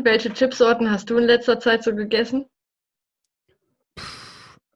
Und 0.00 0.06
welche 0.06 0.32
Chipsorten 0.32 0.90
hast 0.90 1.10
du 1.10 1.18
in 1.18 1.24
letzter 1.24 1.60
Zeit 1.60 1.84
so 1.84 1.94
gegessen? 1.94 2.46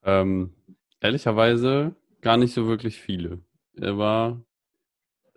Ähm, 0.03 0.55
ehrlicherweise 1.01 1.97
gar 2.21 2.37
nicht 2.37 2.53
so 2.53 2.67
wirklich 2.67 3.01
viele. 3.01 3.41
Er 3.75 3.97
war 3.97 4.45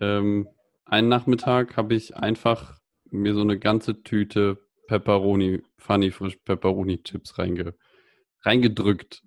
ähm, 0.01 0.49
einen 0.83 1.07
Nachmittag 1.07 1.77
habe 1.77 1.95
ich 1.95 2.17
einfach 2.17 2.77
mir 3.11 3.33
so 3.33 3.39
eine 3.39 3.57
ganze 3.57 4.03
Tüte 4.03 4.57
Pepperoni, 4.87 5.63
Funny 5.77 6.11
Frisch 6.11 6.35
Pepperoni 6.43 7.01
Chips 7.01 7.39
reinge, 7.39 7.73
reingedrückt. 8.41 9.21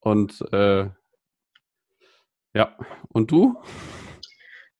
Und 0.00 0.40
äh, 0.50 0.88
ja, 2.54 2.78
und 3.10 3.30
du? 3.30 3.62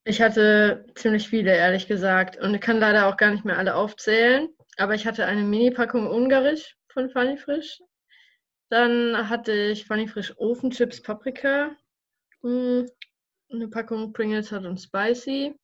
Ich 0.04 0.22
hatte 0.22 0.86
ziemlich 0.94 1.28
viele, 1.28 1.54
ehrlich 1.54 1.88
gesagt. 1.88 2.38
Und 2.38 2.54
ich 2.54 2.62
kann 2.62 2.78
leider 2.78 3.06
auch 3.06 3.18
gar 3.18 3.32
nicht 3.32 3.44
mehr 3.44 3.58
alle 3.58 3.74
aufzählen. 3.74 4.48
Aber 4.76 4.94
ich 4.94 5.06
hatte 5.06 5.26
eine 5.26 5.42
Mini-Packung 5.42 6.06
Ungarisch 6.06 6.76
von 6.92 7.10
Funny 7.10 7.36
Frisch. 7.36 7.80
Dann 8.70 9.28
hatte 9.28 9.52
ich 9.52 9.86
Funny 9.86 10.08
Frisch 10.08 10.32
Ofenchips 10.38 11.02
Paprika. 11.02 11.76
Hm, 12.42 12.86
eine 13.52 13.68
Packung 13.68 14.12
Pringles 14.12 14.52
Hot 14.52 14.64
und 14.64 14.78
Spicy. 14.78 15.54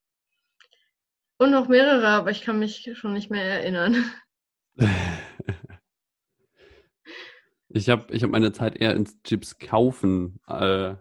Und 1.38 1.51
noch 1.51 1.69
mehrere, 1.69 2.09
aber 2.09 2.30
ich 2.30 2.42
kann 2.42 2.59
mich 2.59 2.91
schon 2.95 3.12
nicht 3.12 3.30
mehr 3.30 3.45
erinnern. 3.45 4.10
Ich 7.68 7.91
habe 7.91 8.10
ich 8.15 8.23
hab 8.23 8.30
meine 8.30 8.52
Zeit 8.52 8.77
eher 8.77 8.95
ins 8.95 9.20
Chips 9.23 9.59
kaufen 9.59 10.41
äh, 10.46 10.95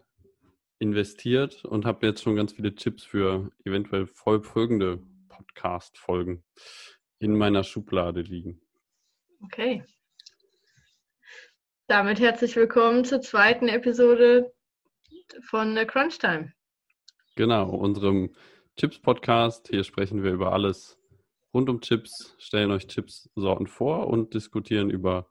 investiert 0.79 1.63
und 1.63 1.85
habe 1.85 2.05
jetzt 2.05 2.21
schon 2.21 2.35
ganz 2.35 2.51
viele 2.51 2.75
Chips 2.75 3.03
für 3.03 3.49
eventuell 3.63 4.07
folgende 4.07 5.01
Podcast-Folgen 5.29 6.43
in 7.19 7.37
meiner 7.37 7.63
Schublade 7.63 8.21
liegen. 8.21 8.61
Okay. 9.43 9.83
Damit 11.87 12.19
herzlich 12.19 12.55
willkommen 12.55 13.05
zur 13.05 13.21
zweiten 13.21 13.67
Episode 13.67 14.53
von 15.49 15.75
Crunch 15.87 16.17
Time. 16.19 16.51
Genau, 17.35 17.69
unserem 17.69 18.33
Chips-Podcast. 18.77 19.69
Hier 19.69 19.83
sprechen 19.83 20.23
wir 20.23 20.31
über 20.31 20.51
alles 20.51 20.97
rund 21.53 21.69
um 21.69 21.81
Chips, 21.81 22.35
stellen 22.37 22.71
euch 22.71 22.87
Chips-Sorten 22.87 23.67
vor 23.67 24.07
und 24.07 24.33
diskutieren 24.33 24.89
über 24.89 25.29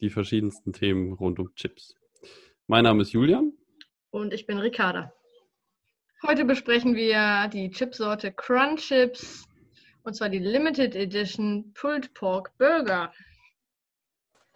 die 0.00 0.10
verschiedensten 0.10 0.72
Themen 0.72 1.12
rund 1.12 1.38
um 1.38 1.54
Chips. 1.54 1.94
Mein 2.66 2.84
Name 2.84 3.02
ist 3.02 3.12
Julian. 3.12 3.52
Und 4.10 4.32
ich 4.32 4.46
bin 4.46 4.58
Ricarda. 4.58 5.12
Heute 6.26 6.44
besprechen 6.44 6.96
wir 6.96 7.48
die 7.52 7.70
Chipsorte 7.70 8.32
Crunch 8.32 8.88
Chips 8.88 9.46
und 10.04 10.14
zwar 10.14 10.28
die 10.28 10.38
Limited 10.38 10.94
Edition 10.94 11.72
Pulled 11.74 12.14
Pork 12.14 12.56
Burger. 12.58 13.12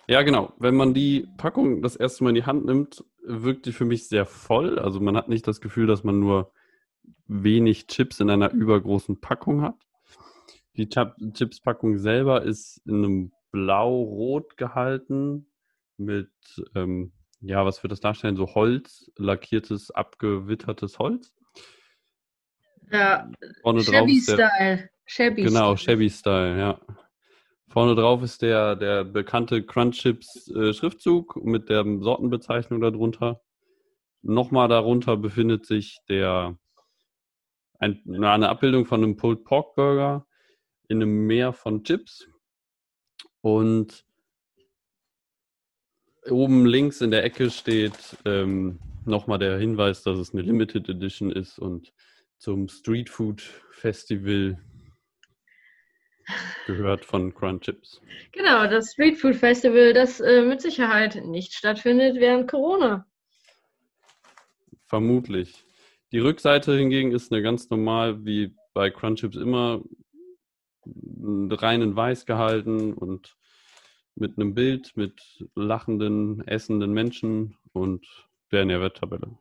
Ja, 0.06 0.22
genau. 0.22 0.54
Wenn 0.58 0.76
man 0.76 0.94
die 0.94 1.26
Packung 1.36 1.82
das 1.82 1.96
erste 1.96 2.24
Mal 2.24 2.30
in 2.30 2.36
die 2.36 2.46
Hand 2.46 2.64
nimmt, 2.64 3.04
wirkt 3.22 3.66
die 3.66 3.72
für 3.72 3.84
mich 3.84 4.08
sehr 4.08 4.24
voll. 4.24 4.78
Also 4.78 5.00
man 5.00 5.16
hat 5.16 5.28
nicht 5.28 5.46
das 5.46 5.60
Gefühl, 5.60 5.86
dass 5.86 6.04
man 6.04 6.20
nur 6.20 6.52
wenig 7.26 7.86
Chips 7.88 8.20
in 8.20 8.30
einer 8.30 8.52
übergroßen 8.52 9.20
Packung 9.20 9.62
hat. 9.62 9.76
Die 10.76 10.88
Chips-Packung 10.88 11.98
selber 11.98 12.42
ist 12.42 12.80
in 12.86 13.04
einem 13.04 13.32
blau-rot 13.50 14.56
gehalten 14.56 15.46
mit, 15.96 16.30
ähm, 16.74 17.12
ja, 17.40 17.64
was 17.64 17.82
wird 17.82 17.92
das 17.92 18.00
darstellen? 18.00 18.36
So 18.36 18.54
Holz, 18.54 19.10
lackiertes, 19.16 19.90
abgewittertes 19.90 20.98
Holz. 20.98 21.34
Ja, 22.90 23.30
Vorne 23.62 23.82
Shabby 23.82 24.20
Style. 24.20 24.88
Shabby 25.06 25.42
genau, 25.42 25.76
Style. 25.76 25.96
Shabby 25.96 26.10
Style, 26.10 26.58
ja. 26.58 26.80
Vorne 27.68 27.94
drauf 27.94 28.22
ist 28.22 28.40
der, 28.42 28.76
der 28.76 29.04
bekannte 29.04 29.62
Crunch 29.62 29.98
Chips 30.00 30.48
äh, 30.48 30.72
Schriftzug 30.72 31.36
mit 31.44 31.68
der 31.68 31.84
Sortenbezeichnung 32.00 32.80
darunter. 32.80 33.42
Nochmal 34.22 34.68
darunter 34.68 35.16
befindet 35.16 35.66
sich 35.66 35.98
der 36.08 36.58
ein, 37.78 38.02
eine 38.06 38.48
Abbildung 38.48 38.86
von 38.86 39.02
einem 39.02 39.16
Pulled 39.16 39.44
Pork 39.44 39.74
Burger 39.74 40.26
in 40.88 41.02
einem 41.02 41.26
Meer 41.26 41.52
von 41.52 41.84
Chips. 41.84 42.28
Und 43.40 44.04
oben 46.28 46.66
links 46.66 47.00
in 47.00 47.10
der 47.10 47.24
Ecke 47.24 47.50
steht 47.50 48.16
ähm, 48.24 48.78
nochmal 49.04 49.38
der 49.38 49.58
Hinweis, 49.58 50.02
dass 50.02 50.18
es 50.18 50.32
eine 50.32 50.42
Limited 50.42 50.88
Edition 50.88 51.30
ist 51.30 51.58
und 51.58 51.92
zum 52.38 52.68
Street 52.68 53.10
Food 53.10 53.42
Festival 53.72 54.58
gehört 56.66 57.04
von 57.04 57.34
Crunch 57.34 57.62
Chips. 57.62 58.00
Genau, 58.32 58.66
das 58.66 58.92
Street 58.92 59.18
Food 59.18 59.36
Festival, 59.36 59.92
das 59.92 60.20
äh, 60.20 60.42
mit 60.42 60.60
Sicherheit 60.60 61.16
nicht 61.24 61.54
stattfindet 61.54 62.16
während 62.16 62.50
Corona. 62.50 63.06
Vermutlich. 64.86 65.64
Die 66.12 66.18
Rückseite 66.18 66.76
hingegen 66.76 67.12
ist 67.12 67.32
eine 67.32 67.42
ganz 67.42 67.68
normal, 67.68 68.24
wie 68.24 68.54
bei 68.72 68.90
Crunchips 68.90 69.36
immer, 69.36 69.82
rein 70.86 71.82
in 71.82 71.96
weiß 71.96 72.24
gehalten 72.24 72.94
und 72.94 73.36
mit 74.14 74.38
einem 74.38 74.54
Bild 74.54 74.96
mit 74.96 75.20
lachenden, 75.54 76.46
essenden 76.46 76.92
Menschen 76.92 77.56
und 77.72 78.06
der 78.52 78.64
Nährwerttabelle. 78.64 79.36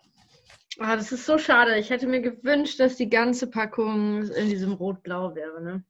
Ah, 0.79 0.95
das 0.95 1.11
ist 1.11 1.25
so 1.25 1.37
schade. 1.37 1.77
Ich 1.77 1.89
hätte 1.89 2.07
mir 2.07 2.21
gewünscht, 2.21 2.79
dass 2.79 2.97
die 2.97 3.09
ganze 3.09 3.49
Packung 3.49 4.23
in 4.23 4.49
diesem 4.49 4.73
Rot-Blau 4.73 5.35
wäre, 5.35 5.61
ne? 5.61 5.83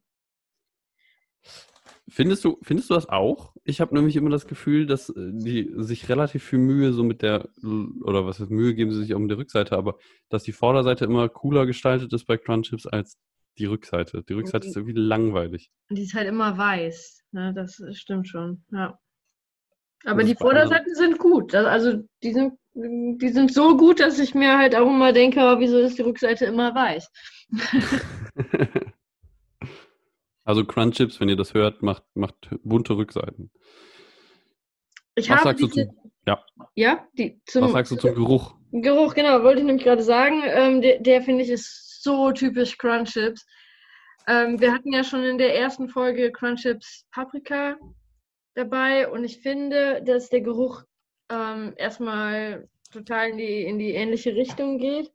Findest 2.10 2.46
du, 2.46 2.58
findest 2.62 2.90
du 2.90 2.94
das 2.94 3.10
auch? 3.10 3.54
Ich 3.66 3.82
habe 3.82 3.94
nämlich 3.94 4.16
immer 4.16 4.30
das 4.30 4.48
Gefühl, 4.48 4.86
dass 4.86 5.10
äh, 5.10 5.14
die 5.34 5.74
sich 5.76 6.08
relativ 6.08 6.44
viel 6.44 6.60
Mühe 6.60 6.94
so 6.94 7.04
mit 7.04 7.22
der, 7.22 7.50
oder 8.02 8.26
was 8.26 8.40
heißt 8.40 8.50
Mühe 8.50 8.74
geben 8.76 8.92
sie 8.92 9.02
sich 9.02 9.14
auch 9.14 9.20
mit 9.20 9.30
der 9.30 9.38
Rückseite, 9.38 9.78
aber 9.78 9.98
dass 10.30 10.44
die 10.44 10.54
Vorderseite 10.54 11.04
immer 11.04 11.28
cooler 11.28 11.66
gestaltet 11.66 12.14
ist 12.14 12.26
bei 12.26 12.38
Crunchips 12.38 12.88
als 12.88 13.18
die 13.58 13.66
Rückseite. 13.66 14.24
Die 14.24 14.34
Rückseite 14.34 14.64
die, 14.64 14.70
ist 14.70 14.78
irgendwie 14.78 14.98
langweilig. 14.98 15.70
Die 15.90 16.04
ist 16.04 16.14
halt 16.14 16.30
immer 16.30 16.58
weiß. 16.58 17.26
Ne? 17.32 17.54
Das 17.54 17.82
stimmt 17.92 18.30
schon, 18.30 18.64
ja. 18.72 18.98
Aber 20.06 20.24
die 20.24 20.36
Vorderseiten 20.36 20.96
sind 20.96 21.18
gut. 21.18 21.54
Also 21.56 22.04
die 22.24 22.34
sind, 22.34 22.54
die 22.74 23.30
sind 23.30 23.54
so 23.54 23.76
gut, 23.76 24.00
dass 24.00 24.20
ich 24.20 24.36
mir 24.36 24.58
halt 24.58 24.76
auch 24.76 24.90
immer 24.90 25.12
denke, 25.12 25.40
oh, 25.42 25.60
wieso 25.60 25.80
ist 25.80 25.98
die 25.98 26.04
Rückseite 26.04 26.46
immer 26.46 26.74
weiß? 26.74 27.10
Also 30.48 30.64
Crunchips, 30.64 31.20
wenn 31.20 31.28
ihr 31.28 31.36
das 31.36 31.54
hört, 31.54 31.82
macht, 31.82 32.04
macht 32.14 32.36
bunte 32.64 32.96
Rückseiten. 32.96 33.52
Ich 35.14 35.30
Was 35.30 35.44
sagst 35.44 35.62
diese, 35.62 35.86
du 35.86 35.92
zum, 35.92 36.12
ja. 36.26 36.42
Ja, 36.74 37.06
die, 37.18 37.42
zum, 37.46 37.64
Was 37.64 37.74
sagst 37.74 37.92
du 37.92 37.98
zum 37.98 38.16
Geruch? 38.16 38.56
Geruch, 38.72 39.14
genau, 39.14 39.44
wollte 39.44 39.60
ich 39.60 39.66
nämlich 39.66 39.84
gerade 39.84 40.04
sagen. 40.04 40.42
Ähm, 40.46 40.82
der, 40.82 41.00
der 41.00 41.22
finde 41.22 41.44
ich 41.44 41.50
ist 41.50 42.02
so 42.02 42.32
typisch 42.32 42.78
Crunchips. 42.78 43.46
Ähm, 44.26 44.58
wir 44.62 44.72
hatten 44.72 44.94
ja 44.94 45.04
schon 45.04 45.26
in 45.26 45.38
der 45.38 45.54
ersten 45.54 45.90
Folge 45.90 46.32
Crunchips 46.32 47.06
Paprika 47.12 47.76
dabei 48.58 49.10
und 49.10 49.24
ich 49.24 49.40
finde, 49.42 50.04
dass 50.04 50.30
der 50.30 50.42
Geruch 50.42 50.84
ähm, 51.30 51.74
erstmal 51.78 52.68
total 52.92 53.30
in 53.30 53.38
die, 53.38 53.64
in 53.64 53.80
die 53.80 53.92
ähnliche 53.92 54.36
Richtung 54.36 54.80
geht. 54.80 55.12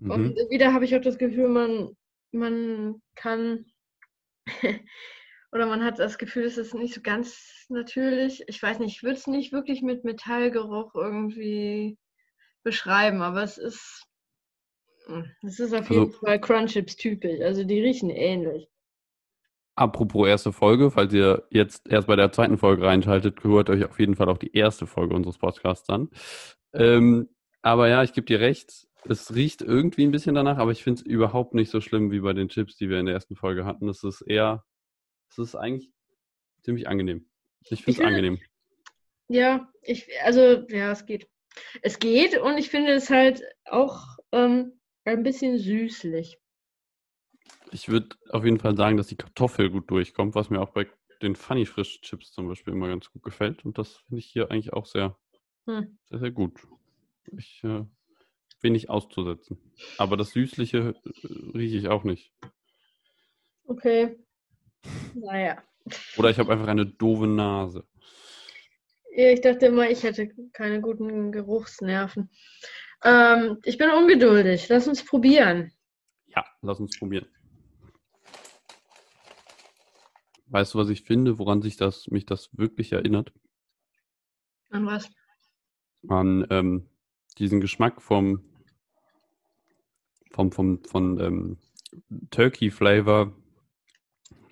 Mhm. 0.00 0.10
Und 0.10 0.36
wieder 0.50 0.72
habe 0.72 0.84
ich 0.84 0.96
auch 0.96 1.00
das 1.00 1.18
Gefühl, 1.18 1.48
man 1.48 1.96
man 2.32 3.02
kann 3.14 3.66
oder 5.52 5.66
man 5.66 5.84
hat 5.84 5.98
das 5.98 6.18
Gefühl, 6.18 6.44
es 6.44 6.58
ist 6.58 6.74
nicht 6.74 6.94
so 6.94 7.00
ganz 7.02 7.66
natürlich. 7.68 8.44
Ich 8.46 8.62
weiß 8.62 8.78
nicht, 8.78 8.96
ich 8.96 9.02
würde 9.02 9.16
es 9.16 9.26
nicht 9.26 9.52
wirklich 9.52 9.82
mit 9.82 10.04
Metallgeruch 10.04 10.94
irgendwie 10.94 11.98
beschreiben, 12.62 13.22
aber 13.22 13.42
es 13.42 13.58
ist, 13.58 14.06
es 15.42 15.60
ist 15.60 15.72
auf 15.72 15.88
jeden 15.90 16.06
also, 16.06 16.18
Fall 16.18 16.40
Crunchips 16.40 16.96
typisch. 16.96 17.40
Also 17.40 17.64
die 17.64 17.80
riechen 17.80 18.10
ähnlich. 18.10 18.68
Apropos 19.76 20.26
erste 20.26 20.52
Folge, 20.52 20.90
falls 20.90 21.12
ihr 21.12 21.46
jetzt 21.50 21.86
erst 21.86 22.06
bei 22.06 22.16
der 22.16 22.32
zweiten 22.32 22.56
Folge 22.56 22.86
reinschaltet, 22.86 23.42
gehört 23.42 23.68
euch 23.68 23.84
auf 23.84 24.00
jeden 24.00 24.16
Fall 24.16 24.30
auch 24.30 24.38
die 24.38 24.56
erste 24.56 24.86
Folge 24.86 25.14
unseres 25.14 25.36
Podcasts 25.36 25.88
an. 25.90 26.08
Ähm, 26.72 27.28
aber 27.60 27.88
ja, 27.88 28.02
ich 28.02 28.14
gebe 28.14 28.26
dir 28.26 28.40
recht, 28.40 28.88
es 29.04 29.34
riecht 29.34 29.60
irgendwie 29.60 30.04
ein 30.04 30.12
bisschen 30.12 30.34
danach, 30.34 30.56
aber 30.56 30.72
ich 30.72 30.82
finde 30.82 31.00
es 31.00 31.06
überhaupt 31.06 31.52
nicht 31.52 31.70
so 31.70 31.82
schlimm 31.82 32.10
wie 32.10 32.20
bei 32.20 32.32
den 32.32 32.48
Chips, 32.48 32.76
die 32.76 32.88
wir 32.88 32.98
in 32.98 33.04
der 33.04 33.14
ersten 33.14 33.36
Folge 33.36 33.66
hatten. 33.66 33.86
Es 33.88 34.02
ist 34.02 34.22
eher, 34.22 34.64
es 35.28 35.36
ist 35.36 35.54
eigentlich 35.54 35.90
ziemlich 36.62 36.88
angenehm. 36.88 37.28
Ich 37.68 37.84
finde 37.84 38.00
es 38.00 38.06
angenehm. 38.06 38.38
Ja, 39.28 39.70
ich, 39.82 40.08
also, 40.22 40.66
ja, 40.68 40.92
es 40.92 41.04
geht. 41.04 41.28
Es 41.82 41.98
geht 41.98 42.38
und 42.38 42.56
ich 42.56 42.70
finde 42.70 42.92
es 42.92 43.10
halt 43.10 43.42
auch 43.66 44.18
ähm, 44.32 44.80
ein 45.04 45.22
bisschen 45.22 45.58
süßlich. 45.58 46.38
Ich 47.72 47.88
würde 47.88 48.16
auf 48.30 48.44
jeden 48.44 48.58
Fall 48.58 48.76
sagen, 48.76 48.96
dass 48.96 49.08
die 49.08 49.16
Kartoffel 49.16 49.70
gut 49.70 49.90
durchkommt, 49.90 50.34
was 50.34 50.50
mir 50.50 50.60
auch 50.60 50.70
bei 50.70 50.86
den 51.22 51.36
Funny 51.36 51.66
Frisch 51.66 52.00
Chips 52.00 52.32
zum 52.32 52.48
Beispiel 52.48 52.72
immer 52.74 52.88
ganz 52.88 53.10
gut 53.10 53.22
gefällt. 53.22 53.64
Und 53.64 53.78
das 53.78 53.96
finde 54.08 54.18
ich 54.18 54.26
hier 54.26 54.50
eigentlich 54.50 54.72
auch 54.72 54.86
sehr, 54.86 55.16
hm. 55.66 55.98
sehr, 56.04 56.18
sehr 56.18 56.30
gut. 56.30 56.60
Ich 57.36 57.62
äh, 57.64 57.84
wenig 58.60 58.90
auszusetzen. 58.90 59.58
Aber 59.98 60.16
das 60.16 60.30
Süßliche 60.30 60.94
äh, 61.04 61.56
rieche 61.56 61.76
ich 61.78 61.88
auch 61.88 62.04
nicht. 62.04 62.32
Okay. 63.64 64.16
Naja. 65.14 65.62
Oder 66.16 66.30
ich 66.30 66.38
habe 66.38 66.52
einfach 66.52 66.68
eine 66.68 66.86
doofe 66.86 67.26
Nase. 67.26 67.84
Ich 69.14 69.40
dachte 69.40 69.66
immer, 69.66 69.88
ich 69.88 70.02
hätte 70.02 70.28
keine 70.52 70.80
guten 70.80 71.32
Geruchsnerven. 71.32 72.30
Ähm, 73.02 73.58
ich 73.64 73.78
bin 73.78 73.90
ungeduldig. 73.90 74.68
Lass 74.68 74.88
uns 74.88 75.04
probieren. 75.04 75.72
Ja, 76.26 76.44
lass 76.60 76.80
uns 76.80 76.98
probieren. 76.98 77.26
Weißt 80.46 80.74
du, 80.74 80.78
was 80.78 80.88
ich 80.88 81.02
finde, 81.02 81.38
woran 81.38 81.62
sich 81.62 81.76
das, 81.76 82.06
mich 82.08 82.26
das 82.26 82.50
wirklich 82.52 82.92
erinnert? 82.92 83.32
An 84.70 84.86
was? 84.86 85.10
An 86.08 86.46
ähm, 86.50 86.88
diesen 87.38 87.60
Geschmack 87.60 88.00
vom, 88.00 88.42
vom, 90.32 90.52
vom 90.52 90.84
von 90.84 91.18
ähm, 91.20 91.58
Turkey 92.30 92.70
Flavor 92.70 93.32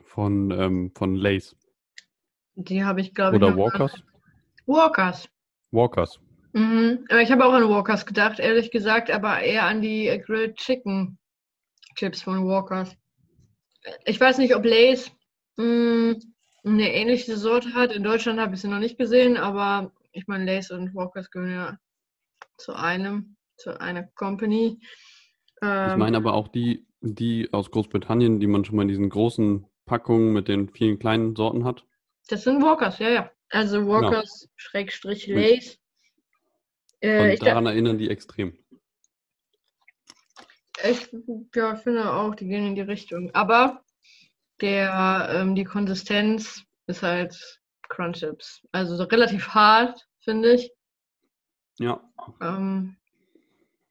von, 0.05 0.51
ähm, 0.51 0.93
von 0.95 1.15
Lace. 1.15 1.57
Die 2.57 2.85
habe 2.85 3.01
ich, 3.01 3.15
glaube 3.15 3.37
ich. 3.37 3.43
Oder 3.43 3.57
Walkers? 3.57 4.03
Walkers. 4.67 5.29
Walkers. 5.71 6.21
Mhm. 6.53 7.05
Ich 7.21 7.31
habe 7.33 7.45
auch 7.45 7.53
an 7.53 7.69
Walkers 7.69 8.07
gedacht, 8.07 8.39
ehrlich 8.39 8.71
gesagt, 8.71 9.11
aber 9.11 9.41
eher 9.41 9.65
an 9.65 9.83
die 9.83 10.23
Grilled 10.25 10.57
Chicken 10.57 11.19
Chips 11.97 12.23
von 12.23 12.47
Walkers. 12.47 12.97
Ich 14.05 14.21
weiß 14.21 14.39
nicht, 14.39 14.55
ob 14.55 14.65
Lay's 14.65 15.11
mh, 15.57 16.17
eine 16.65 16.95
ähnliche 16.95 17.37
Sorte 17.37 17.75
hat. 17.75 17.93
In 17.93 18.03
Deutschland 18.03 18.41
habe 18.41 18.55
ich 18.55 18.61
sie 18.61 18.69
noch 18.69 18.79
nicht 18.79 18.99
gesehen, 18.99 19.37
aber 19.37 19.93
ich 20.13 20.27
meine, 20.27 20.45
Lay's 20.45 20.71
und 20.71 20.95
Walkers 20.95 21.31
gehören 21.31 21.51
ja 21.53 21.79
zu 22.59 22.73
einem, 22.75 23.37
zu 23.57 23.79
einer 23.81 24.05
Company. 24.15 24.79
Ich 24.81 24.89
Ähm, 25.63 25.99
meine 25.99 26.17
aber 26.17 26.35
auch 26.35 26.49
die, 26.49 26.87
die 27.01 27.53
aus 27.53 27.71
Großbritannien, 27.71 28.41
die 28.41 28.47
man 28.47 28.65
schon 28.65 28.77
mal 28.77 28.83
in 28.83 28.89
diesen 28.89 29.11
großen 29.11 29.67
Packungen 29.87 30.33
mit 30.33 30.49
den 30.49 30.69
vielen 30.71 30.99
kleinen 30.99 31.37
Sorten 31.37 31.65
hat. 31.65 31.85
das 32.29 32.45
sind 32.45 32.63
Walkers, 32.63 32.99
ja, 32.99 33.09
ja. 33.11 33.31
Also 33.51 33.87
Walkers 33.87 34.49
Schrägstrich 34.57 35.29
Und- 35.29 35.35
Lay's. 35.37 35.79
Und 37.03 37.11
Äh, 37.11 37.35
ich, 37.35 37.41
da- 37.41 37.47
daran 37.47 37.67
erinnern 37.67 37.99
die 37.99 38.09
extrem. 38.09 38.57
Ich 40.89 41.09
ja, 41.55 41.77
finde 41.77 42.13
auch, 42.13 42.35
die 42.35 42.47
gehen 42.49 42.67
in 42.67 42.75
die 42.75 42.81
Richtung. 42.81 43.31
Aber 43.35 43.83
der, 44.61 45.29
ähm, 45.33 45.55
die 45.55 45.65
Konsistenz 45.65 46.63
ist 46.87 47.03
halt 47.03 47.61
Crunch 47.89 48.19
Chips. 48.19 48.63
Also 48.73 48.97
so 48.97 49.05
relativ 49.05 49.49
hart, 49.49 50.07
finde 50.21 50.55
ich. 50.55 50.71
Ja, 51.79 52.01
Ähm, 52.41 52.97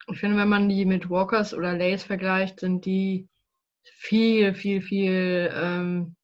ich 0.08 0.20
finde, 0.20 0.38
wenn 0.38 0.50
man 0.50 0.70
die 0.70 0.86
mit 0.86 1.10
Walkers 1.10 1.54
oder 1.54 1.74
Lay's 1.78 2.04
vergleicht, 2.04 2.60
sind 2.60 2.86
die 2.86 3.28
viel, 3.84 4.54
viel, 4.54 4.82
viel 4.82 5.52
ähm, 5.54 6.16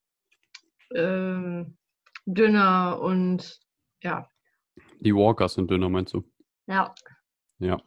ähm, 0.95 1.77
dünner 2.25 2.99
und 3.01 3.59
ja, 4.03 4.29
die 5.01 5.13
Walkers 5.15 5.53
sind 5.55 5.69
dünner, 5.71 5.89
meinst 5.89 6.13
du? 6.13 6.23
ja. 6.67 6.93
Ja. 7.59 7.81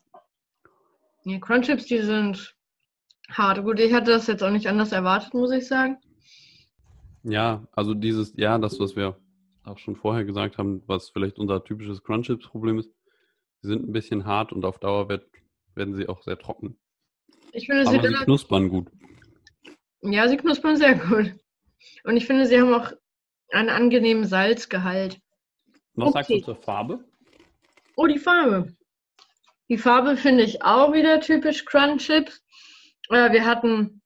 Die 1.25 1.40
Crunch 1.40 1.66
Chips, 1.66 1.87
die 1.87 2.00
sind 2.00 2.55
hart. 3.31 3.62
Gut, 3.64 3.81
ich 3.81 3.93
hatte 3.93 4.12
das 4.12 4.28
jetzt 4.28 4.43
auch 4.43 4.50
nicht 4.50 4.69
anders 4.69 4.93
erwartet, 4.93 5.34
muss 5.34 5.50
ich 5.50 5.66
sagen. 5.66 5.98
Ja, 7.24 7.66
also 7.72 7.94
dieses, 7.94 8.34
ja, 8.36 8.58
das, 8.58 8.80
was 8.80 8.96
wir 8.96 9.16
auch 9.64 9.78
schon 9.78 9.96
vorher 9.96 10.24
gesagt 10.24 10.58
haben, 10.58 10.82
was 10.86 11.10
vielleicht 11.10 11.38
unser 11.38 11.62
typisches 11.62 12.02
Crunchips-Problem 12.02 12.78
ist, 12.78 12.90
sie 13.60 13.69
sind 13.69 13.88
ein 13.88 13.92
bisschen 13.92 14.24
hart 14.24 14.52
und 14.52 14.64
auf 14.64 14.78
Dauer 14.78 15.08
wird, 15.08 15.26
werden 15.74 15.94
sie 15.94 16.08
auch 16.08 16.22
sehr 16.22 16.38
trocken. 16.38 16.76
Ich 17.52 17.66
finde, 17.66 17.86
sie 17.86 17.98
Aber 17.98 18.08
sie 18.08 18.14
knuspern 18.14 18.69
gut. 18.69 18.88
Ja, 20.02 20.28
sie 20.28 20.36
knuspern 20.36 20.76
sehr 20.76 20.96
gut. 20.96 21.34
Und 22.04 22.16
ich 22.16 22.26
finde, 22.26 22.46
sie 22.46 22.60
haben 22.60 22.74
auch 22.74 22.92
einen 23.52 23.69
angenehmen 23.69 24.24
Salzgehalt. 24.24 25.20
Was 25.94 26.12
sagst 26.12 26.30
du 26.30 26.34
Okay. 26.34 26.44
zur 26.44 26.56
Farbe? 26.56 27.04
Oh, 27.96 28.06
die 28.06 28.19
Farbe. 28.19 28.74
Die 29.69 29.78
Farbe 29.78 30.16
finde 30.16 30.42
ich 30.42 30.62
auch 30.62 30.92
wieder 30.92 31.20
typisch 31.20 31.64
Crunch 31.64 32.06
Chips. 32.06 32.42
Äh, 33.10 33.32
wir 33.32 33.44
hatten 33.44 34.01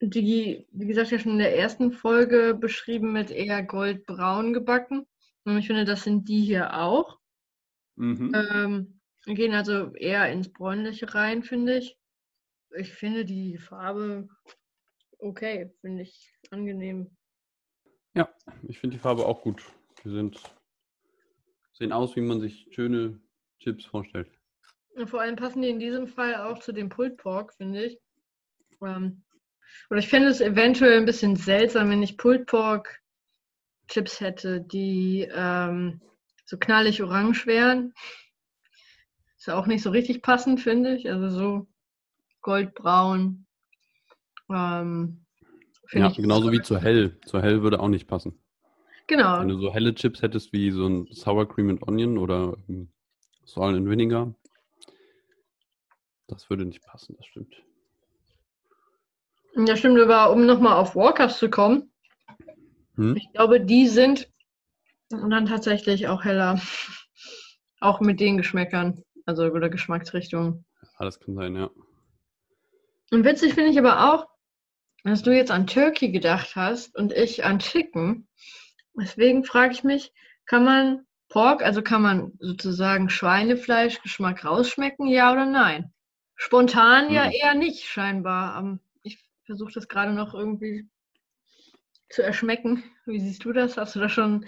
die, 0.00 0.66
wie 0.72 0.86
gesagt, 0.86 1.10
ja 1.10 1.18
schon 1.18 1.32
in 1.32 1.38
der 1.38 1.56
ersten 1.56 1.92
Folge 1.92 2.54
beschrieben 2.54 3.12
mit 3.12 3.30
eher 3.30 3.62
goldbraun 3.62 4.52
gebacken. 4.52 5.06
Und 5.44 5.58
ich 5.58 5.66
finde, 5.66 5.84
das 5.84 6.04
sind 6.04 6.28
die 6.28 6.40
hier 6.40 6.78
auch. 6.78 7.18
Mhm. 7.96 8.32
Ähm, 8.34 9.00
gehen 9.26 9.54
also 9.54 9.92
eher 9.94 10.30
ins 10.32 10.52
Bräunliche 10.52 11.14
rein, 11.14 11.42
finde 11.42 11.78
ich. 11.78 11.96
Ich 12.76 12.92
finde 12.92 13.24
die 13.24 13.58
Farbe 13.58 14.28
okay, 15.20 15.72
finde 15.80 16.02
ich 16.02 16.32
angenehm. 16.50 17.10
Ja, 18.14 18.28
ich 18.66 18.78
finde 18.78 18.96
die 18.96 19.00
Farbe 19.00 19.26
auch 19.26 19.42
gut. 19.42 19.62
Die 20.04 20.10
sind, 20.10 20.40
sehen 21.72 21.92
aus, 21.92 22.16
wie 22.16 22.22
man 22.22 22.40
sich 22.40 22.68
schöne 22.70 23.20
Chips 23.58 23.84
vorstellt. 23.84 24.30
Und 24.96 25.08
vor 25.08 25.20
allem 25.20 25.36
passen 25.36 25.62
die 25.62 25.68
in 25.68 25.78
diesem 25.78 26.08
Fall 26.08 26.34
auch 26.34 26.58
zu 26.58 26.72
dem 26.72 26.88
Pulled 26.88 27.16
Pork, 27.16 27.54
finde 27.54 27.84
ich. 27.84 28.00
Ähm, 28.82 29.22
oder 29.90 29.98
ich 29.98 30.08
fände 30.08 30.28
es 30.28 30.40
eventuell 30.40 30.98
ein 30.98 31.04
bisschen 31.06 31.36
seltsam, 31.36 31.90
wenn 31.90 32.02
ich 32.02 32.16
Pulled 32.16 32.46
Pork 32.46 33.00
Chips 33.88 34.20
hätte, 34.20 34.60
die 34.60 35.28
ähm, 35.32 36.00
so 36.44 36.56
knallig 36.58 37.02
orange 37.02 37.46
wären. 37.46 37.92
Ist 39.36 39.46
ja 39.46 39.56
auch 39.56 39.66
nicht 39.66 39.82
so 39.82 39.90
richtig 39.90 40.22
passend, 40.22 40.60
finde 40.60 40.94
ich. 40.94 41.10
Also 41.10 41.28
so 41.28 41.66
goldbraun. 42.42 43.46
Ähm, 44.50 45.24
Ja, 45.92 46.08
genauso 46.10 46.52
wie 46.52 46.62
zu 46.62 46.78
hell. 46.78 47.18
Zu 47.26 47.40
hell 47.40 47.62
würde 47.62 47.80
auch 47.80 47.88
nicht 47.88 48.06
passen. 48.06 48.38
Genau. 49.06 49.40
Wenn 49.40 49.48
du 49.48 49.58
so 49.58 49.72
helle 49.74 49.94
Chips 49.94 50.22
hättest 50.22 50.52
wie 50.52 50.70
so 50.70 50.86
ein 50.86 51.08
Sour 51.10 51.48
Cream 51.48 51.70
and 51.70 51.86
Onion 51.88 52.16
oder 52.16 52.56
ähm, 52.68 52.92
Salt 53.44 53.76
and 53.76 53.88
Vinegar, 53.88 54.32
das 56.28 56.48
würde 56.48 56.64
nicht 56.64 56.82
passen, 56.84 57.16
das 57.16 57.26
stimmt. 57.26 57.56
Ja, 59.56 59.76
stimmt, 59.76 59.98
aber 60.00 60.30
um 60.32 60.46
nochmal 60.46 60.74
auf 60.76 60.94
Walkers 60.96 61.38
zu 61.38 61.50
kommen, 61.50 61.90
Hm? 62.96 63.16
ich 63.16 63.30
glaube, 63.32 63.60
die 63.60 63.88
sind 63.88 64.28
dann 65.10 65.46
tatsächlich 65.46 66.08
auch 66.08 66.24
heller. 66.24 66.60
Auch 67.80 68.00
mit 68.00 68.20
den 68.20 68.36
Geschmäckern, 68.36 69.02
also 69.24 69.44
oder 69.44 69.70
Geschmacksrichtungen. 69.70 70.64
Ja, 70.98 71.04
das 71.06 71.18
kann 71.18 71.34
sein, 71.34 71.56
ja. 71.56 71.70
Und 73.10 73.24
witzig 73.24 73.54
finde 73.54 73.70
ich 73.70 73.78
aber 73.78 74.12
auch, 74.12 74.26
dass 75.02 75.22
du 75.22 75.34
jetzt 75.34 75.50
an 75.50 75.66
Turkey 75.66 76.10
gedacht 76.12 76.56
hast 76.56 76.94
und 76.96 77.12
ich 77.12 77.44
an 77.44 77.58
Chicken. 77.58 78.28
Deswegen 78.94 79.44
frage 79.44 79.72
ich 79.72 79.82
mich, 79.82 80.12
kann 80.44 80.64
man 80.64 81.06
Pork, 81.30 81.62
also 81.62 81.80
kann 81.80 82.02
man 82.02 82.32
sozusagen 82.38 83.08
Schweinefleischgeschmack 83.08 84.44
rausschmecken, 84.44 85.06
ja 85.06 85.32
oder 85.32 85.46
nein? 85.46 85.92
Spontan 86.36 87.10
ja 87.10 87.26
Mhm. 87.26 87.32
eher 87.32 87.54
nicht, 87.54 87.86
scheinbar. 87.86 88.78
Versuche 89.50 89.72
das 89.72 89.88
gerade 89.88 90.12
noch 90.12 90.32
irgendwie 90.32 90.88
zu 92.08 92.22
erschmecken. 92.22 92.84
Wie 93.04 93.18
siehst 93.18 93.44
du 93.44 93.52
das? 93.52 93.76
Hast 93.76 93.96
du 93.96 93.98
da 93.98 94.08
schon 94.08 94.46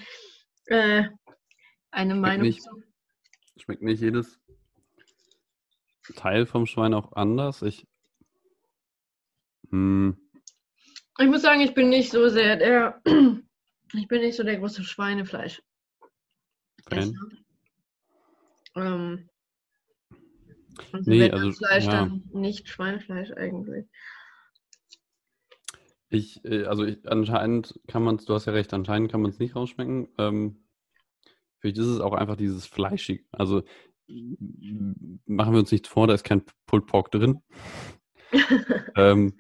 äh, 0.66 1.09
eine 1.90 2.14
Meinung 2.14 2.47
nicht. 2.47 2.62
zu? 2.62 2.71
Schmeckt 3.56 3.82
nicht 3.82 4.00
jedes 4.00 4.38
Teil 6.14 6.47
vom 6.47 6.66
Schwein 6.66 6.94
auch 6.94 7.14
anders? 7.14 7.62
Ich. 7.62 7.85
Hm, 9.71 10.16
Ich 11.18 11.26
muss 11.26 11.42
sagen, 11.42 11.62
ich 11.62 11.75
bin 11.75 11.88
nicht 11.88 12.12
so 12.12 12.28
sehr 12.28 12.56
der, 12.56 13.02
ich 13.94 14.06
bin 14.06 14.21
nicht 14.21 14.37
so 14.37 14.44
der 14.44 14.59
große 14.59 14.85
Schweinefleisch. 14.85 15.61
Fan? 16.88 17.18
Ähm, 18.76 19.28
und 20.92 21.06
Nee, 21.06 21.30
also, 21.30 21.52
Fleisch 21.52 21.85
ja. 21.85 21.90
dann 21.90 22.23
nicht 22.32 22.68
Schweinefleisch 22.68 23.32
eigentlich. 23.32 23.87
Ich, 26.12 26.45
äh, 26.45 26.64
also 26.64 26.85
ich, 26.85 27.11
anscheinend 27.11 27.81
kann 27.88 28.02
man 28.04 28.16
es, 28.16 28.26
du 28.26 28.35
hast 28.35 28.45
ja 28.45 28.52
recht, 28.52 28.73
anscheinend 28.75 29.11
kann 29.11 29.23
man 29.23 29.31
es 29.31 29.38
nicht 29.38 29.57
rausschmecken. 29.57 30.09
Ähm, 30.19 30.62
vielleicht 31.59 31.78
ist 31.78 31.87
es 31.87 32.00
auch 32.00 32.12
einfach 32.12 32.37
dieses 32.37 32.66
Fleischig. 32.66 33.25
Also 33.33 33.62
machen 34.07 35.52
wir 35.54 35.61
uns 35.61 35.73
nichts 35.73 35.88
vor, 35.88 36.07
da 36.07 36.12
ist 36.12 36.25
kein 36.25 36.45
Pulled 36.66 36.87
Pork 36.87 37.11
drin. 37.11 37.40
ähm, 38.95 39.38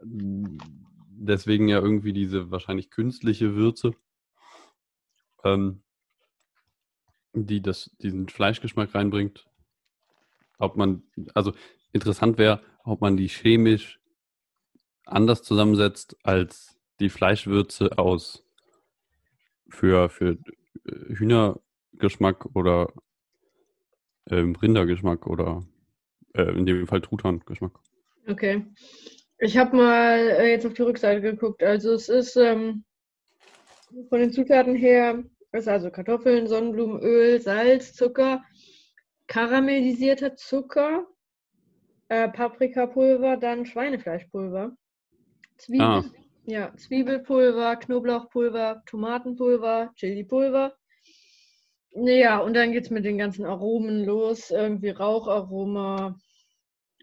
deswegen 0.00 1.66
ja 1.66 1.80
irgendwie 1.80 2.12
diese 2.12 2.52
wahrscheinlich 2.52 2.90
künstliche 2.90 3.56
Würze, 3.56 3.94
ähm, 5.42 5.82
die 7.32 7.62
das, 7.62 7.90
diesen 8.00 8.28
Fleischgeschmack 8.28 8.94
reinbringt. 8.94 9.48
Ob 10.58 10.76
man, 10.76 11.02
also 11.34 11.52
interessant 11.92 12.38
wäre, 12.38 12.62
ob 12.84 13.00
man 13.00 13.16
die 13.16 13.28
chemisch 13.28 13.99
anders 15.12 15.42
zusammensetzt 15.42 16.16
als 16.22 16.78
die 17.00 17.08
Fleischwürze 17.08 17.98
aus 17.98 18.44
für, 19.68 20.08
für 20.08 20.32
äh, 20.86 21.14
Hühnergeschmack 21.14 22.46
oder 22.54 22.92
ähm, 24.30 24.54
Rindergeschmack 24.56 25.26
oder 25.26 25.64
äh, 26.34 26.50
in 26.56 26.66
dem 26.66 26.86
Fall 26.86 27.00
Truthahngeschmack. 27.00 27.72
Okay. 28.28 28.66
Ich 29.38 29.56
habe 29.56 29.76
mal 29.76 30.18
äh, 30.18 30.50
jetzt 30.50 30.66
auf 30.66 30.74
die 30.74 30.82
Rückseite 30.82 31.20
geguckt. 31.20 31.62
Also 31.62 31.94
es 31.94 32.08
ist 32.08 32.36
ähm, 32.36 32.84
Von 34.08 34.20
den 34.20 34.32
Zutaten 34.32 34.74
her 34.74 35.24
ist 35.52 35.68
also 35.68 35.90
Kartoffeln, 35.90 36.46
Sonnenblumenöl, 36.46 37.40
Salz, 37.40 37.92
Zucker, 37.94 38.44
karamellisierter 39.26 40.36
Zucker, 40.36 41.06
äh, 42.08 42.28
Paprikapulver, 42.28 43.36
dann 43.36 43.66
Schweinefleischpulver, 43.66 44.76
Zwiebel, 45.60 45.86
ah. 45.86 46.04
ja, 46.46 46.74
Zwiebelpulver, 46.76 47.76
Knoblauchpulver, 47.76 48.82
Tomatenpulver, 48.86 49.92
Chilipulver. 49.94 50.74
Ja, 51.92 52.38
und 52.38 52.54
dann 52.54 52.72
geht 52.72 52.84
es 52.84 52.90
mit 52.90 53.04
den 53.04 53.18
ganzen 53.18 53.44
Aromen 53.44 54.04
los. 54.04 54.50
Irgendwie 54.50 54.90
Raucharoma. 54.90 56.18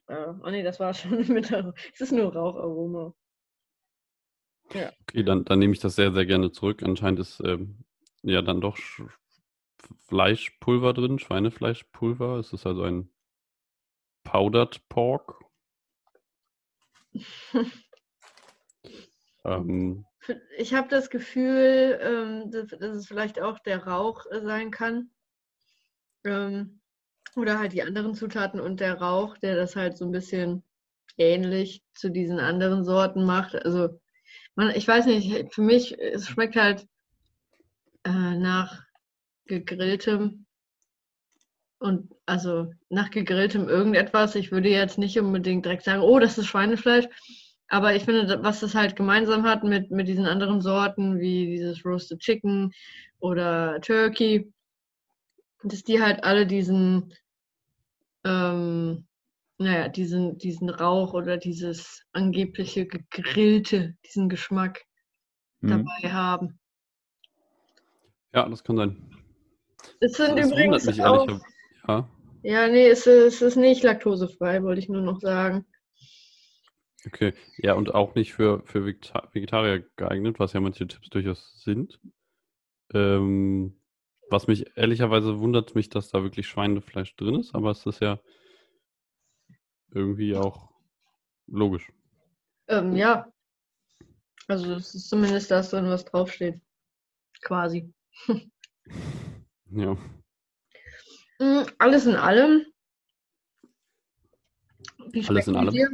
Äh, 0.07 0.33
oh 0.43 0.49
nee, 0.49 0.63
das 0.63 0.79
war 0.79 0.93
schon 0.93 1.27
mit 1.27 1.51
Es 1.51 2.01
ist 2.01 2.11
nur 2.11 2.33
Raucharoma. 2.33 3.13
Ja. 4.73 4.91
Okay, 5.01 5.23
dann, 5.23 5.45
dann 5.45 5.59
nehme 5.59 5.73
ich 5.73 5.79
das 5.79 5.95
sehr, 5.95 6.11
sehr 6.13 6.25
gerne 6.25 6.51
zurück. 6.51 6.83
Anscheinend 6.83 7.19
ist 7.19 7.41
ähm, 7.43 7.85
ja 8.23 8.41
dann 8.41 8.59
doch 8.59 8.77
Fleischpulver 10.07 10.93
drin, 10.93 11.19
Schweinefleischpulver. 11.19 12.37
Es 12.37 12.53
ist 12.53 12.65
also 12.65 12.83
ein 12.83 13.09
Powdered 14.23 14.87
Pork. 14.89 15.43
ähm, 19.47 20.05
ich 20.57 20.73
habe 20.73 20.87
das 20.89 21.09
Gefühl, 21.09 21.99
ähm, 22.01 22.51
dass, 22.51 22.67
dass, 22.67 22.95
es 22.95 23.07
vielleicht 23.07 23.41
auch 23.41 23.59
der 23.59 23.85
Rauch 23.85 24.25
sein 24.43 24.71
kann. 24.71 25.09
Ähm, 26.25 26.81
oder 27.35 27.59
halt 27.59 27.73
die 27.73 27.83
anderen 27.83 28.15
Zutaten 28.15 28.59
und 28.59 28.79
der 28.79 28.95
Rauch, 28.95 29.37
der 29.37 29.55
das 29.55 29.75
halt 29.75 29.97
so 29.97 30.05
ein 30.05 30.11
bisschen 30.11 30.63
ähnlich 31.17 31.83
zu 31.93 32.09
diesen 32.09 32.39
anderen 32.39 32.83
Sorten 32.83 33.25
macht. 33.25 33.55
Also, 33.55 33.99
man, 34.55 34.71
ich 34.75 34.87
weiß 34.87 35.05
nicht, 35.05 35.53
für 35.53 35.61
mich, 35.61 35.97
es 35.99 36.27
schmeckt 36.27 36.55
halt 36.55 36.87
äh, 38.03 38.35
nach 38.35 38.83
gegrilltem 39.45 40.45
und 41.79 42.11
also 42.25 42.73
nach 42.89 43.11
gegrilltem 43.11 43.69
irgendetwas. 43.69 44.35
Ich 44.35 44.51
würde 44.51 44.69
jetzt 44.69 44.97
nicht 44.97 45.19
unbedingt 45.19 45.65
direkt 45.65 45.83
sagen, 45.83 46.01
oh, 46.01 46.19
das 46.19 46.37
ist 46.37 46.47
Schweinefleisch. 46.47 47.07
Aber 47.69 47.95
ich 47.95 48.05
finde, 48.05 48.43
was 48.43 48.61
das 48.61 48.75
halt 48.75 48.95
gemeinsam 48.95 49.43
hat 49.43 49.63
mit, 49.63 49.91
mit 49.91 50.07
diesen 50.07 50.25
anderen 50.25 50.61
Sorten, 50.61 51.19
wie 51.19 51.47
dieses 51.47 51.85
Roasted 51.85 52.19
Chicken 52.19 52.71
oder 53.19 53.81
Turkey, 53.81 54.51
dass 55.63 55.83
die 55.83 56.01
halt 56.01 56.23
alle 56.23 56.47
diesen, 56.47 57.13
ähm, 58.23 59.05
naja, 59.57 59.89
diesen, 59.89 60.37
diesen 60.37 60.69
Rauch 60.69 61.13
oder 61.13 61.37
dieses 61.37 62.03
angebliche 62.13 62.85
gegrillte, 62.85 63.95
diesen 64.05 64.29
Geschmack 64.29 64.85
mhm. 65.61 65.69
dabei 65.69 66.11
haben. 66.13 66.59
Ja, 68.33 68.47
das 68.47 68.63
kann 68.63 68.77
sein. 68.77 69.17
Es 69.99 70.13
sind 70.13 70.37
das 70.37 70.51
übrigens 70.51 70.99
auch, 70.99 71.27
ja. 71.87 72.09
ja, 72.43 72.67
nee, 72.67 72.87
es, 72.87 73.07
es 73.07 73.41
ist 73.41 73.55
nicht 73.55 73.83
laktosefrei, 73.83 74.63
wollte 74.63 74.79
ich 74.79 74.89
nur 74.89 75.01
noch 75.01 75.19
sagen. 75.19 75.65
Okay, 77.05 77.33
ja, 77.57 77.73
und 77.73 77.93
auch 77.93 78.15
nicht 78.15 78.33
für, 78.33 78.63
für 78.65 78.85
Vegetarier 78.85 79.85
geeignet, 79.95 80.39
was 80.39 80.53
ja 80.53 80.59
manche 80.59 80.87
Tipps 80.87 81.09
durchaus 81.09 81.61
sind. 81.63 81.99
Ähm, 82.93 83.79
was 84.29 84.47
mich 84.47 84.75
ehrlicherweise 84.75 85.39
wundert 85.39 85.75
mich, 85.75 85.89
dass 85.89 86.09
da 86.09 86.23
wirklich 86.23 86.47
Schweinefleisch 86.47 87.15
drin 87.15 87.35
ist, 87.35 87.55
aber 87.55 87.71
es 87.71 87.85
ist 87.85 88.01
ja 88.01 88.19
irgendwie 89.91 90.35
auch 90.35 90.69
logisch. 91.47 91.91
Ähm, 92.67 92.95
ja. 92.95 93.31
Also 94.47 94.73
es 94.73 94.95
ist 94.95 95.09
zumindest 95.09 95.51
das 95.51 95.69
drin, 95.69 95.85
was 95.85 96.05
draufsteht. 96.05 96.59
Quasi. 97.41 97.93
ja. 99.71 99.93
Mm, 101.39 101.65
alles 101.77 102.05
in 102.05 102.15
allem. 102.15 102.65
Alles 105.27 105.47
in 105.47 105.55
allem. 105.55 105.73
Dir? 105.73 105.89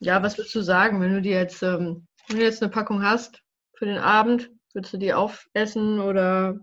Ja, 0.00 0.22
was 0.22 0.38
würdest 0.38 0.54
du 0.54 0.62
sagen, 0.62 1.00
wenn 1.00 1.12
du 1.12 1.20
dir 1.20 1.36
jetzt, 1.36 1.62
ähm, 1.62 2.06
wenn 2.28 2.38
du 2.38 2.42
jetzt 2.42 2.62
eine 2.62 2.70
Packung 2.70 3.02
hast 3.02 3.42
für 3.74 3.84
den 3.84 3.98
Abend, 3.98 4.50
würdest 4.72 4.94
du 4.94 4.98
die 4.98 5.12
aufessen 5.12 6.00
oder 6.00 6.58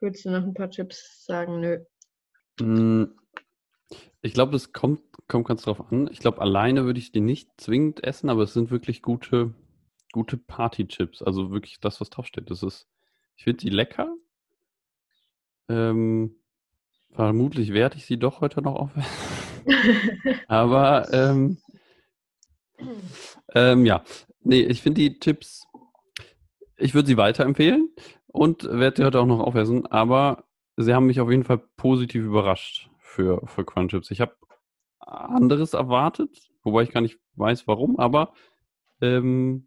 würdest 0.00 0.24
du 0.24 0.30
nach 0.30 0.42
ein 0.42 0.54
paar 0.54 0.70
Chips 0.70 1.24
sagen, 1.26 1.60
nö? 1.60 1.84
Mm, 2.58 3.12
ich 4.22 4.32
glaube, 4.32 4.56
es 4.56 4.72
kommt, 4.72 5.02
kommt 5.28 5.46
ganz 5.46 5.62
drauf 5.62 5.92
an. 5.92 6.08
Ich 6.10 6.20
glaube, 6.20 6.40
alleine 6.40 6.86
würde 6.86 6.98
ich 6.98 7.12
die 7.12 7.20
nicht 7.20 7.50
zwingend 7.58 8.02
essen, 8.02 8.30
aber 8.30 8.44
es 8.44 8.54
sind 8.54 8.70
wirklich 8.70 9.02
gute, 9.02 9.52
gute 10.12 10.38
Party-Chips. 10.38 11.22
Also 11.22 11.50
wirklich 11.50 11.80
das, 11.80 12.00
was 12.00 12.08
draufsteht. 12.08 12.50
Das 12.50 12.62
ist, 12.62 12.88
ich 13.36 13.44
finde 13.44 13.58
die 13.58 13.70
lecker. 13.70 14.14
Ähm, 15.68 16.34
vermutlich 17.12 17.74
werde 17.74 17.98
ich 17.98 18.06
sie 18.06 18.18
doch 18.18 18.40
heute 18.40 18.62
noch 18.62 18.76
aufessen. 18.76 19.10
aber 20.48 21.12
ähm, 21.12 21.58
ähm, 23.54 23.86
ja, 23.86 24.04
nee, 24.42 24.62
ich 24.62 24.82
finde 24.82 25.00
die 25.00 25.18
Tipps, 25.18 25.66
ich 26.76 26.94
würde 26.94 27.08
sie 27.08 27.16
weiterempfehlen 27.16 27.90
und 28.26 28.64
werde 28.64 28.96
sie 28.96 29.04
heute 29.04 29.20
auch 29.20 29.26
noch 29.26 29.40
aufessen, 29.40 29.86
aber 29.86 30.44
sie 30.76 30.94
haben 30.94 31.06
mich 31.06 31.20
auf 31.20 31.30
jeden 31.30 31.44
Fall 31.44 31.58
positiv 31.76 32.24
überrascht 32.24 32.90
für, 32.98 33.46
für 33.46 33.64
Crunchips. 33.64 34.10
Ich 34.10 34.20
habe 34.20 34.34
anderes 34.98 35.74
erwartet, 35.74 36.50
wobei 36.62 36.82
ich 36.82 36.90
gar 36.90 37.00
nicht 37.00 37.18
weiß 37.34 37.66
warum, 37.66 37.98
aber 37.98 38.32
ähm, 39.00 39.66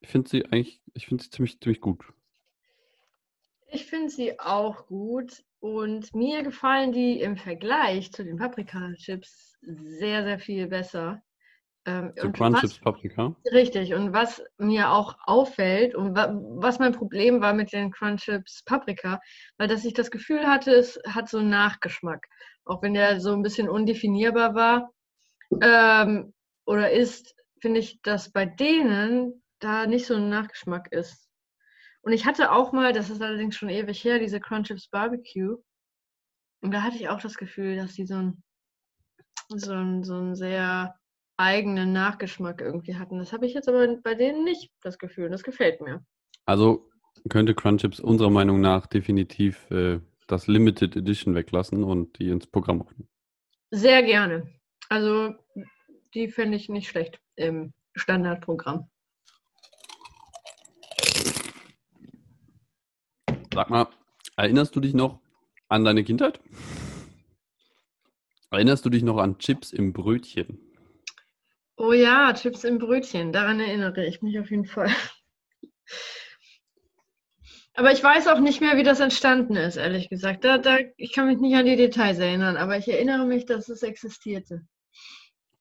ich 0.00 0.08
finde 0.08 0.30
sie 0.30 0.44
eigentlich, 0.46 0.80
ich 0.94 1.06
finde 1.06 1.24
sie 1.24 1.30
ziemlich, 1.30 1.60
ziemlich 1.60 1.80
gut. 1.80 2.04
Ich 3.70 3.84
finde 3.86 4.08
sie 4.08 4.38
auch 4.40 4.86
gut 4.86 5.44
und 5.60 6.14
mir 6.14 6.42
gefallen 6.42 6.92
die 6.92 7.20
im 7.20 7.36
Vergleich 7.36 8.12
zu 8.12 8.24
den 8.24 8.38
Paprika-Chips 8.38 9.58
sehr, 9.60 10.24
sehr 10.24 10.38
viel 10.38 10.68
besser. 10.68 11.22
Ähm, 11.88 12.12
so 12.16 12.30
Crunchips 12.30 12.78
Paprika. 12.78 13.34
Richtig. 13.50 13.94
Und 13.94 14.12
was 14.12 14.42
mir 14.58 14.90
auch 14.90 15.16
auffällt 15.22 15.94
und 15.94 16.14
wa 16.14 16.38
was 16.56 16.78
mein 16.78 16.92
Problem 16.92 17.40
war 17.40 17.54
mit 17.54 17.72
den 17.72 17.90
Crunchips 17.90 18.62
Paprika, 18.64 19.20
weil 19.56 19.68
dass 19.68 19.86
ich 19.86 19.94
das 19.94 20.10
Gefühl 20.10 20.46
hatte, 20.46 20.72
es 20.72 21.00
hat 21.06 21.30
so 21.30 21.38
einen 21.38 21.48
Nachgeschmack. 21.48 22.26
Auch 22.66 22.82
wenn 22.82 22.92
der 22.92 23.20
so 23.20 23.32
ein 23.32 23.42
bisschen 23.42 23.70
undefinierbar 23.70 24.54
war 24.54 24.92
ähm, 25.62 26.34
oder 26.66 26.90
ist, 26.90 27.34
finde 27.62 27.80
ich, 27.80 28.02
dass 28.02 28.30
bei 28.32 28.44
denen 28.44 29.42
da 29.58 29.86
nicht 29.86 30.06
so 30.06 30.16
ein 30.16 30.28
Nachgeschmack 30.28 30.92
ist. 30.92 31.26
Und 32.02 32.12
ich 32.12 32.26
hatte 32.26 32.52
auch 32.52 32.72
mal, 32.72 32.92
das 32.92 33.08
ist 33.08 33.22
allerdings 33.22 33.56
schon 33.56 33.70
ewig 33.70 34.04
her, 34.04 34.18
diese 34.18 34.40
Crunchips 34.40 34.88
Barbecue. 34.88 35.56
Und 36.60 36.70
da 36.72 36.82
hatte 36.82 36.96
ich 36.96 37.08
auch 37.08 37.20
das 37.20 37.38
Gefühl, 37.38 37.76
dass 37.76 37.94
die 37.94 38.04
so 38.04 38.16
ein, 38.16 38.42
so 39.48 39.72
ein, 39.72 40.04
so 40.04 40.16
ein 40.16 40.34
sehr 40.34 40.97
eigenen 41.38 41.92
Nachgeschmack 41.92 42.60
irgendwie 42.60 42.96
hatten. 42.96 43.18
Das 43.18 43.32
habe 43.32 43.46
ich 43.46 43.54
jetzt 43.54 43.68
aber 43.68 43.86
bei 44.02 44.14
denen 44.14 44.44
nicht 44.44 44.70
das 44.82 44.98
Gefühl. 44.98 45.30
Das 45.30 45.42
gefällt 45.42 45.80
mir. 45.80 46.04
Also 46.44 46.90
könnte 47.28 47.54
Crunchips 47.54 48.00
unserer 48.00 48.30
Meinung 48.30 48.60
nach 48.60 48.86
definitiv 48.86 49.70
äh, 49.70 50.00
das 50.26 50.46
Limited 50.46 50.96
Edition 50.96 51.34
weglassen 51.34 51.84
und 51.84 52.18
die 52.18 52.28
ins 52.28 52.46
Programm 52.46 52.82
aufnehmen. 52.82 53.08
Sehr 53.70 54.02
gerne. 54.02 54.48
Also 54.88 55.34
die 56.14 56.28
fände 56.28 56.56
ich 56.56 56.68
nicht 56.68 56.88
schlecht 56.88 57.20
im 57.36 57.72
Standardprogramm. 57.94 58.88
Sag 63.54 63.70
mal, 63.70 63.88
erinnerst 64.36 64.74
du 64.76 64.80
dich 64.80 64.94
noch 64.94 65.20
an 65.68 65.84
deine 65.84 66.04
Kindheit? 66.04 66.40
Erinnerst 68.50 68.84
du 68.84 68.90
dich 68.90 69.02
noch 69.02 69.18
an 69.18 69.38
Chips 69.38 69.72
im 69.72 69.92
Brötchen? 69.92 70.67
Oh 71.80 71.92
ja, 71.92 72.32
Chips 72.34 72.64
im 72.64 72.78
Brötchen, 72.78 73.32
daran 73.32 73.60
erinnere 73.60 74.04
ich 74.04 74.20
mich 74.20 74.38
auf 74.40 74.50
jeden 74.50 74.66
Fall. 74.66 74.90
Aber 77.74 77.92
ich 77.92 78.02
weiß 78.02 78.26
auch 78.26 78.40
nicht 78.40 78.60
mehr, 78.60 78.76
wie 78.76 78.82
das 78.82 78.98
entstanden 78.98 79.54
ist, 79.54 79.76
ehrlich 79.76 80.08
gesagt. 80.10 80.42
Da, 80.44 80.58
da, 80.58 80.78
ich 80.96 81.12
kann 81.12 81.28
mich 81.28 81.38
nicht 81.38 81.54
an 81.54 81.66
die 81.66 81.76
Details 81.76 82.18
erinnern, 82.18 82.56
aber 82.56 82.76
ich 82.76 82.88
erinnere 82.88 83.24
mich, 83.24 83.46
dass 83.46 83.68
es 83.68 83.84
existierte. 83.84 84.66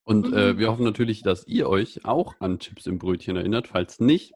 Und 0.03 0.33
äh, 0.33 0.53
mhm. 0.53 0.57
wir 0.57 0.71
hoffen 0.71 0.85
natürlich, 0.85 1.21
dass 1.21 1.45
ihr 1.45 1.69
euch 1.69 2.03
auch 2.05 2.33
an 2.39 2.57
Chips 2.57 2.87
im 2.87 2.97
Brötchen 2.97 3.37
erinnert. 3.37 3.67
Falls 3.67 3.99
nicht, 3.99 4.33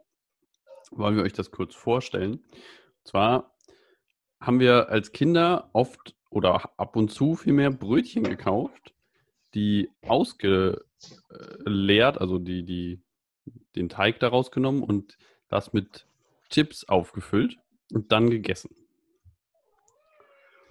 wollen 0.91 1.15
wir 1.15 1.23
euch 1.23 1.33
das 1.33 1.49
kurz 1.49 1.73
vorstellen. 1.73 2.33
Und 2.33 3.07
zwar 3.07 3.55
haben 4.39 4.59
wir 4.59 4.89
als 4.89 5.13
Kinder 5.13 5.71
oft 5.73 6.13
oder 6.29 6.77
ab 6.77 6.95
und 6.95 7.09
zu 7.09 7.35
vielmehr 7.35 7.71
Brötchen 7.71 8.23
gekauft, 8.23 8.93
die 9.53 9.89
ausge 10.01 10.83
leert, 11.65 12.19
also 12.19 12.39
die, 12.39 12.63
die, 12.63 13.01
den 13.75 13.89
Teig 13.89 14.19
daraus 14.19 14.51
genommen 14.51 14.83
und 14.83 15.17
das 15.49 15.73
mit 15.73 16.05
Chips 16.49 16.83
aufgefüllt 16.85 17.57
und 17.91 18.11
dann 18.11 18.29
gegessen. 18.29 18.75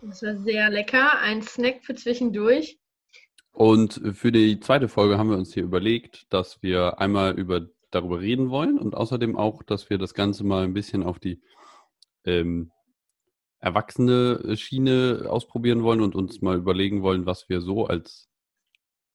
Das 0.03 0.23
war 0.23 0.37
sehr 0.37 0.71
lecker. 0.71 1.19
Ein 1.21 1.43
Snack 1.43 1.85
für 1.85 1.95
zwischendurch. 1.95 2.79
Und 3.53 4.01
für 4.15 4.33
die 4.33 4.61
zweite 4.61 4.89
Folge 4.89 5.19
haben 5.19 5.31
wir 5.31 5.37
uns 5.37 5.53
hier 5.53 5.65
überlegt, 5.65 6.33
dass 6.33 6.63
wir 6.63 7.01
einmal 7.01 7.39
über, 7.39 7.67
darüber 7.91 8.21
reden 8.21 8.49
wollen 8.49 8.79
und 8.79 8.95
außerdem 8.95 9.37
auch, 9.37 9.63
dass 9.63 9.91
wir 9.91 9.99
das 9.99 10.15
Ganze 10.15 10.45
mal 10.45 10.65
ein 10.65 10.73
bisschen 10.73 11.03
auf 11.03 11.19
die 11.19 11.43
ähm, 12.25 12.71
erwachsene 13.59 14.57
Schiene 14.57 15.27
ausprobieren 15.29 15.83
wollen 15.83 16.01
und 16.01 16.15
uns 16.15 16.41
mal 16.41 16.57
überlegen 16.57 17.03
wollen, 17.03 17.27
was 17.27 17.49
wir 17.49 17.61
so 17.61 17.87
als 17.87 18.30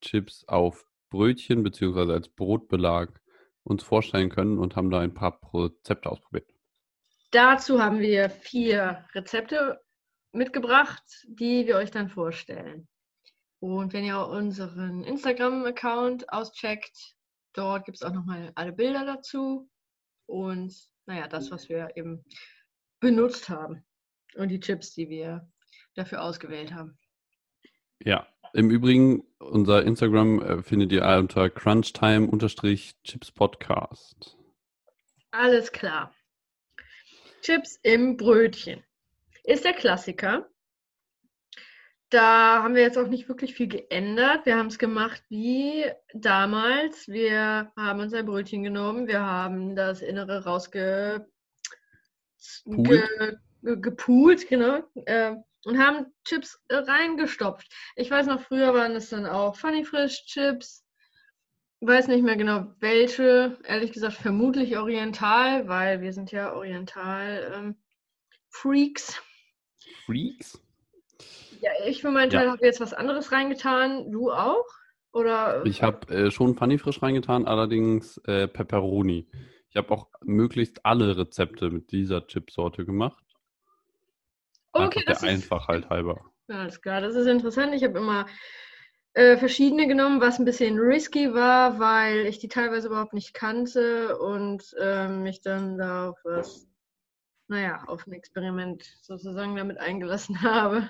Chips 0.02 0.46
auf 0.48 0.86
Brötchen 1.10 1.64
beziehungsweise 1.64 2.14
als 2.14 2.30
Brotbelag 2.30 3.22
uns 3.64 3.84
vorstellen 3.84 4.30
können 4.30 4.60
und 4.60 4.76
haben 4.76 4.90
da 4.90 5.00
ein 5.00 5.14
paar 5.14 5.40
Rezepte 5.54 6.10
ausprobiert. 6.10 6.50
Dazu 7.32 7.82
haben 7.82 8.00
wir 8.00 8.30
vier 8.30 9.06
Rezepte 9.14 9.82
mitgebracht, 10.32 11.04
die 11.28 11.66
wir 11.66 11.78
euch 11.78 11.92
dann 11.92 12.10
vorstellen. 12.10 12.88
Und 13.60 13.94
wenn 13.94 14.04
ihr 14.04 14.20
unseren 14.20 15.04
Instagram-Account 15.04 16.32
auscheckt, 16.32 17.16
dort 17.54 17.86
gibt 17.86 17.98
es 17.98 18.04
auch 18.04 18.14
nochmal 18.14 18.52
alle 18.56 18.74
Bilder 18.74 19.06
dazu 19.06 19.70
und 20.28 20.74
naja, 21.08 21.28
das, 21.28 21.52
was 21.52 21.70
wir 21.70 21.90
eben 21.96 22.24
benutzt 23.00 23.50
haben 23.50 23.86
und 24.36 24.50
die 24.50 24.60
Chips, 24.60 24.94
die 24.94 25.10
wir 25.10 25.48
dafür 25.96 26.22
ausgewählt 26.22 26.74
haben. 26.74 26.98
Ja, 28.00 28.28
im 28.56 28.70
Übrigen, 28.70 29.24
unser 29.40 29.84
Instagram 29.84 30.42
äh, 30.42 30.64
findet 30.64 30.92
ihr 30.94 31.04
unter 31.04 31.50
crunchtime-chips 31.50 33.32
Podcast. 33.32 34.38
Alles 35.32 35.72
klar. 35.74 36.16
Chips 37.42 37.78
im 37.84 38.16
Brötchen 38.16 38.82
ist 39.44 39.66
der 39.66 39.74
Klassiker. 39.74 40.50
Da 42.10 42.64
haben 42.64 42.76
wir 42.76 42.82
jetzt 42.82 42.98
auch 42.98 43.10
nicht 43.10 43.28
wirklich 43.28 43.56
viel 43.56 43.68
geändert. 43.68 44.46
Wir 44.46 44.56
haben 44.56 44.68
es 44.68 44.80
gemacht 44.80 45.22
wie 45.28 45.84
damals. 46.14 47.10
Wir 47.10 47.74
haben 47.76 48.00
uns 48.00 48.14
ein 48.14 48.26
Brötchen 48.26 48.64
genommen, 48.64 49.08
wir 49.08 49.22
haben 49.22 49.76
das 49.76 50.02
Innere 50.02 50.46
rausgepult, 50.46 51.28
ge 52.66 53.76
gepoolt, 53.82 54.48
genau, 54.48 54.84
äh, 55.06 55.36
und 55.66 55.80
haben 55.80 56.06
Chips 56.24 56.60
reingestopft. 56.70 57.68
Ich 57.96 58.10
weiß 58.10 58.28
noch, 58.28 58.42
früher 58.42 58.74
waren 58.74 58.94
es 58.94 59.10
dann 59.10 59.26
auch 59.26 59.56
Funny 59.56 59.84
Frisch 59.84 60.26
Chips. 60.26 60.86
Weiß 61.82 62.08
nicht 62.08 62.24
mehr 62.24 62.38
genau 62.38 62.68
welche. 62.80 63.58
Ehrlich 63.64 63.92
gesagt, 63.92 64.16
vermutlich 64.16 64.78
Oriental, 64.78 65.68
weil 65.68 66.02
wir 66.02 66.14
sind 66.14 66.32
ja 66.32 66.54
Oriental 66.54 67.52
ähm, 67.54 67.76
Freaks. 68.50 69.22
Freaks? 70.06 70.62
Ja, 71.62 71.72
ich 71.86 72.02
für 72.02 72.12
meinen 72.12 72.30
Teil 72.30 72.46
ja. 72.46 72.52
habe 72.52 72.66
jetzt 72.66 72.80
was 72.80 72.94
anderes 72.94 73.32
reingetan. 73.32 74.12
Du 74.12 74.32
auch? 74.32 74.66
Oder? 75.14 75.66
Ich 75.66 75.82
habe 75.82 76.08
äh, 76.14 76.32
schon 76.32 76.56
Funny 76.56 76.78
Frisch 76.78 77.02
reingetan, 77.02 77.48
allerdings 77.48 78.18
äh, 78.26 78.48
Pepperoni. 78.48 79.28
Ich 79.70 79.76
habe 79.76 79.92
auch 79.92 80.08
möglichst 80.22 80.86
alle 80.86 81.18
Rezepte 81.18 81.70
mit 81.70 81.92
dieser 81.92 82.28
Chipsorte 82.28 82.86
gemacht. 82.86 83.25
Okay, 84.76 85.04
Einfach 85.08 85.22
der 85.22 85.30
Einfachheit 85.30 85.90
halber. 85.90 86.32
Ja, 86.50 86.60
alles 86.60 86.82
klar, 86.82 87.00
das 87.00 87.16
ist 87.16 87.28
interessant. 87.28 87.74
Ich 87.74 87.84
habe 87.86 87.98
immer 87.98 88.26
äh, 89.14 89.38
verschiedene 89.38 89.88
genommen, 89.88 90.20
was 90.20 90.38
ein 90.38 90.44
bisschen 90.44 90.78
risky 90.78 91.34
war, 91.34 91.80
weil 91.80 92.26
ich 92.26 92.40
die 92.40 92.50
teilweise 92.50 92.88
überhaupt 92.88 93.14
nicht 93.14 93.34
kannte 93.34 94.18
und 94.18 94.76
äh, 94.78 95.08
mich 95.08 95.42
dann 95.42 95.78
da 95.78 96.10
auf 96.10 96.20
was, 96.26 96.68
naja, 97.48 97.86
auf 97.88 98.06
ein 98.06 98.12
Experiment 98.12 98.84
sozusagen 99.02 99.56
damit 99.56 99.78
eingelassen 99.78 100.42
habe. 100.42 100.90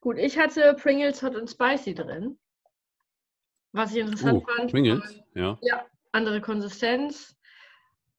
Gut, 0.00 0.18
ich 0.18 0.36
hatte 0.38 0.74
Pringles 0.74 1.22
Hot 1.22 1.34
and 1.34 1.48
Spicy 1.48 1.94
drin. 1.94 2.38
Was 3.72 3.92
ich 3.92 4.00
interessant 4.00 4.44
oh, 4.46 4.54
fand. 4.54 4.70
Pringles, 4.70 5.22
ja. 5.34 5.58
Ja, 5.62 5.86
andere 6.12 6.42
Konsistenz. 6.42 7.34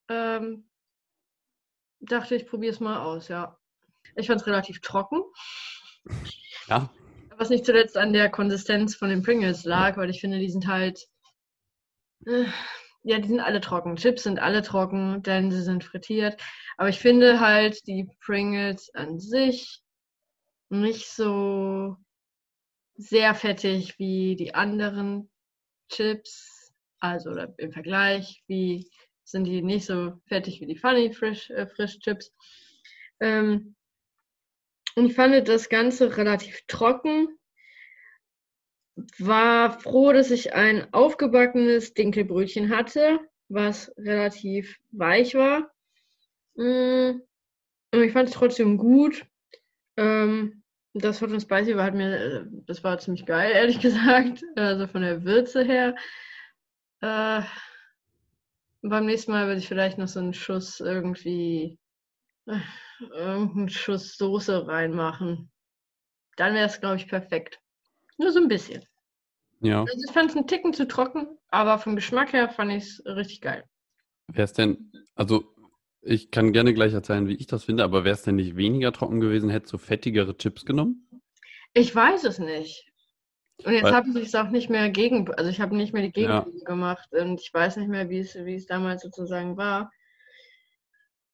Ähm, 0.08 0.68
dachte 2.00 2.34
ich, 2.34 2.48
probiere 2.48 2.72
es 2.72 2.80
mal 2.80 2.98
aus, 2.98 3.28
ja. 3.28 3.56
Ich 4.16 4.26
fand 4.26 4.40
es 4.40 4.46
relativ 4.46 4.80
trocken. 4.80 5.22
Ja. 6.68 6.90
Was 7.36 7.50
nicht 7.50 7.66
zuletzt 7.66 7.96
an 7.96 8.12
der 8.12 8.30
Konsistenz 8.30 8.96
von 8.96 9.10
den 9.10 9.22
Pringles 9.22 9.64
lag, 9.64 9.96
weil 9.96 10.10
ich 10.10 10.20
finde, 10.20 10.38
die 10.38 10.50
sind 10.50 10.66
halt. 10.66 11.06
Äh, 12.24 12.46
ja, 13.02 13.18
die 13.18 13.28
sind 13.28 13.40
alle 13.40 13.60
trocken. 13.60 13.96
Chips 13.96 14.24
sind 14.24 14.40
alle 14.40 14.62
trocken, 14.62 15.22
denn 15.22 15.52
sie 15.52 15.62
sind 15.62 15.84
frittiert. 15.84 16.42
Aber 16.76 16.88
ich 16.88 16.98
finde 16.98 17.38
halt 17.38 17.86
die 17.86 18.08
Pringles 18.20 18.90
an 18.94 19.20
sich 19.20 19.80
nicht 20.70 21.06
so 21.06 21.96
sehr 22.96 23.34
fettig 23.34 23.98
wie 23.98 24.34
die 24.34 24.54
anderen 24.54 25.30
Chips. 25.88 26.72
Also 26.98 27.30
im 27.58 27.70
Vergleich, 27.70 28.42
wie 28.48 28.90
sind 29.22 29.44
die 29.44 29.62
nicht 29.62 29.86
so 29.86 30.14
fettig 30.26 30.60
wie 30.60 30.66
die 30.66 30.78
Funny 30.78 31.12
Frisch, 31.12 31.50
äh, 31.50 31.66
Frisch 31.66 31.98
Chips. 32.00 32.32
Ähm, 33.20 33.75
und 34.96 35.12
fand 35.12 35.46
das 35.46 35.68
Ganze 35.68 36.16
relativ 36.16 36.62
trocken. 36.66 37.28
War 39.18 39.78
froh, 39.78 40.12
dass 40.12 40.30
ich 40.30 40.54
ein 40.54 40.92
aufgebackenes 40.92 41.92
Dinkelbrötchen 41.92 42.74
hatte, 42.74 43.20
was 43.48 43.92
relativ 43.98 44.78
weich 44.90 45.34
war. 45.34 45.70
Mm, 46.54 47.20
und 47.92 48.02
ich 48.02 48.12
fand 48.12 48.30
es 48.30 48.34
trotzdem 48.34 48.78
gut. 48.78 49.26
Ähm, 49.98 50.62
das 50.94 51.20
Hot 51.20 51.30
and 51.30 51.42
Spicy 51.42 51.76
war 51.76 51.84
halt 51.84 51.94
mir, 51.94 52.48
das 52.66 52.82
war 52.82 52.98
ziemlich 52.98 53.26
geil, 53.26 53.52
ehrlich 53.54 53.80
gesagt. 53.80 54.42
Also 54.56 54.86
von 54.86 55.02
der 55.02 55.24
Würze 55.24 55.62
her. 55.62 55.94
Äh, 57.02 57.42
beim 58.80 59.04
nächsten 59.04 59.32
Mal 59.32 59.46
würde 59.46 59.58
ich 59.58 59.68
vielleicht 59.68 59.98
noch 59.98 60.08
so 60.08 60.20
einen 60.20 60.32
Schuss 60.32 60.80
irgendwie 60.80 61.78
irgendeinen 63.00 63.68
Schuss 63.68 64.16
Soße 64.16 64.66
reinmachen. 64.66 65.50
Dann 66.36 66.54
wäre 66.54 66.66
es, 66.66 66.80
glaube 66.80 66.96
ich, 66.96 67.08
perfekt. 67.08 67.60
Nur 68.18 68.32
so 68.32 68.40
ein 68.40 68.48
bisschen. 68.48 68.84
Ja. 69.60 69.80
Also 69.80 69.98
ich 70.06 70.12
fand 70.12 70.30
es 70.30 70.36
einen 70.36 70.46
Ticken 70.46 70.72
zu 70.72 70.86
trocken, 70.86 71.26
aber 71.48 71.78
vom 71.78 71.96
Geschmack 71.96 72.32
her 72.32 72.48
fand 72.48 72.72
ich 72.72 72.84
es 72.84 73.02
richtig 73.06 73.40
geil. 73.40 73.64
Wäre 74.28 74.44
es 74.44 74.52
denn, 74.52 74.92
also 75.14 75.54
ich 76.02 76.30
kann 76.30 76.52
gerne 76.52 76.74
gleich 76.74 76.92
erzählen, 76.92 77.26
wie 77.28 77.34
ich 77.34 77.46
das 77.46 77.64
finde, 77.64 77.84
aber 77.84 78.04
wäre 78.04 78.14
es 78.14 78.22
denn 78.22 78.36
nicht 78.36 78.56
weniger 78.56 78.92
trocken 78.92 79.20
gewesen, 79.20 79.50
hättest 79.50 79.72
du 79.72 79.78
fettigere 79.78 80.36
Chips 80.36 80.64
genommen? 80.64 81.08
Ich 81.72 81.94
weiß 81.94 82.24
es 82.24 82.38
nicht. 82.38 82.86
Und 83.64 83.72
jetzt 83.72 83.90
habe 83.90 84.08
ich 84.10 84.26
es 84.26 84.34
auch 84.34 84.50
nicht 84.50 84.68
mehr 84.68 84.90
gegen, 84.90 85.32
also 85.32 85.50
ich 85.50 85.60
habe 85.60 85.76
nicht 85.76 85.94
mehr 85.94 86.02
die 86.02 86.12
Gegenprobe 86.12 86.58
ja. 86.58 86.64
gemacht 86.64 87.08
und 87.12 87.40
ich 87.40 87.52
weiß 87.52 87.78
nicht 87.78 87.88
mehr, 87.88 88.10
wie 88.10 88.18
es, 88.18 88.34
wie 88.34 88.54
es 88.54 88.66
damals 88.66 89.02
sozusagen 89.02 89.56
war 89.56 89.90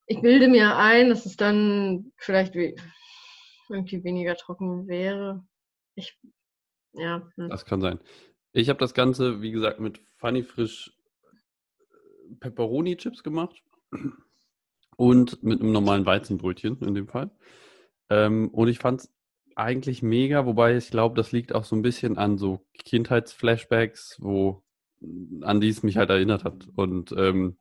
ich 0.06 0.20
bilde 0.20 0.48
mir 0.48 0.76
ein, 0.76 1.08
dass 1.08 1.26
es 1.26 1.36
dann 1.36 2.12
vielleicht 2.16 2.54
we 2.54 2.74
irgendwie 3.68 4.04
weniger 4.04 4.36
trocken 4.36 4.86
wäre. 4.86 5.44
Ich, 5.94 6.18
ja. 6.92 7.26
Hm. 7.36 7.48
Das 7.48 7.64
kann 7.64 7.80
sein. 7.80 8.00
Ich 8.52 8.68
habe 8.68 8.78
das 8.78 8.94
Ganze, 8.94 9.40
wie 9.40 9.50
gesagt, 9.50 9.80
mit 9.80 10.00
Funny 10.18 10.42
Frisch 10.42 10.92
äh, 11.22 12.34
Pepperoni-Chips 12.40 13.22
gemacht 13.22 13.62
und 14.96 15.42
mit 15.42 15.60
einem 15.60 15.72
normalen 15.72 16.04
Weizenbrötchen 16.04 16.82
in 16.82 16.94
dem 16.94 17.08
Fall. 17.08 17.30
Ähm, 18.10 18.50
und 18.50 18.68
ich 18.68 18.78
fand 18.78 19.00
es 19.00 19.14
eigentlich 19.56 20.02
mega, 20.02 20.44
wobei 20.46 20.76
ich 20.76 20.90
glaube, 20.90 21.14
das 21.14 21.32
liegt 21.32 21.54
auch 21.54 21.64
so 21.64 21.76
ein 21.76 21.82
bisschen 21.82 22.18
an 22.18 22.36
so 22.36 22.66
Kindheitsflashbacks, 22.74 24.18
wo 24.20 24.62
an 25.40 25.60
die 25.60 25.68
es 25.68 25.82
mich 25.82 25.96
halt 25.96 26.10
erinnert 26.10 26.44
hat. 26.44 26.68
Und 26.76 27.12
ähm, 27.12 27.56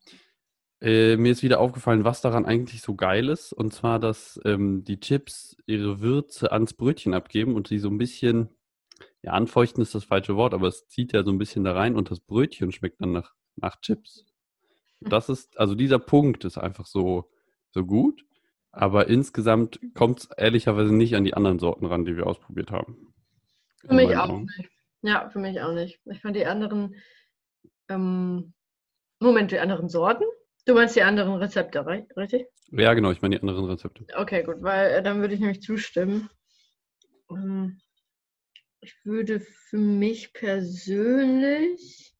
äh, 0.81 1.15
mir 1.15 1.31
ist 1.31 1.43
wieder 1.43 1.59
aufgefallen, 1.59 2.03
was 2.03 2.21
daran 2.21 2.45
eigentlich 2.45 2.81
so 2.81 2.95
geil 2.95 3.29
ist. 3.29 3.53
Und 3.53 3.73
zwar, 3.73 3.99
dass 3.99 4.39
ähm, 4.45 4.83
die 4.83 4.99
Chips 4.99 5.55
ihre 5.67 6.01
Würze 6.01 6.51
ans 6.51 6.73
Brötchen 6.73 7.13
abgeben 7.13 7.55
und 7.55 7.67
sie 7.67 7.77
so 7.77 7.89
ein 7.89 7.99
bisschen, 7.99 8.49
ja, 9.21 9.33
anfeuchten 9.33 9.81
ist 9.83 9.93
das 9.93 10.05
falsche 10.05 10.35
Wort, 10.35 10.53
aber 10.53 10.67
es 10.67 10.87
zieht 10.87 11.13
ja 11.13 11.23
so 11.23 11.31
ein 11.31 11.37
bisschen 11.37 11.63
da 11.63 11.73
rein 11.73 11.95
und 11.95 12.09
das 12.09 12.19
Brötchen 12.19 12.71
schmeckt 12.71 13.01
dann 13.01 13.11
nach, 13.11 13.33
nach 13.55 13.79
Chips. 13.79 14.25
Das 15.01 15.29
ist, 15.29 15.57
also 15.59 15.75
dieser 15.75 15.99
Punkt 15.99 16.45
ist 16.45 16.57
einfach 16.57 16.85
so, 16.85 17.29
so 17.69 17.85
gut. 17.85 18.25
Aber 18.71 19.07
insgesamt 19.07 19.79
kommt 19.93 20.19
es 20.19 20.29
ehrlicherweise 20.37 20.95
nicht 20.95 21.15
an 21.15 21.25
die 21.25 21.33
anderen 21.33 21.59
Sorten 21.59 21.85
ran, 21.85 22.05
die 22.05 22.15
wir 22.15 22.25
ausprobiert 22.25 22.71
haben. 22.71 23.13
Für 23.81 23.93
mich 23.93 24.15
auch 24.15 24.39
nicht. 24.39 24.69
Ja, 25.01 25.29
für 25.29 25.39
mich 25.39 25.59
auch 25.61 25.73
nicht. 25.73 25.99
Ich 26.05 26.21
fand 26.21 26.35
die 26.35 26.45
anderen, 26.45 26.95
ähm, 27.89 28.53
Moment, 29.19 29.51
die 29.51 29.59
anderen 29.59 29.89
Sorten? 29.89 30.23
Du 30.71 30.75
meinst 30.75 30.95
die 30.95 31.03
anderen 31.03 31.33
Rezepte, 31.33 31.85
richtig? 32.15 32.47
Ja, 32.71 32.93
genau, 32.93 33.11
ich 33.11 33.21
meine 33.21 33.35
die 33.35 33.41
anderen 33.41 33.65
Rezepte. 33.65 34.05
Okay, 34.15 34.41
gut, 34.41 34.61
weil 34.61 34.89
äh, 34.89 35.03
dann 35.03 35.19
würde 35.19 35.33
ich 35.33 35.41
nämlich 35.41 35.61
zustimmen. 35.61 36.29
Ähm, 37.29 37.81
ich 38.79 38.95
würde 39.03 39.41
für 39.41 39.77
mich 39.77 40.31
persönlich 40.31 42.15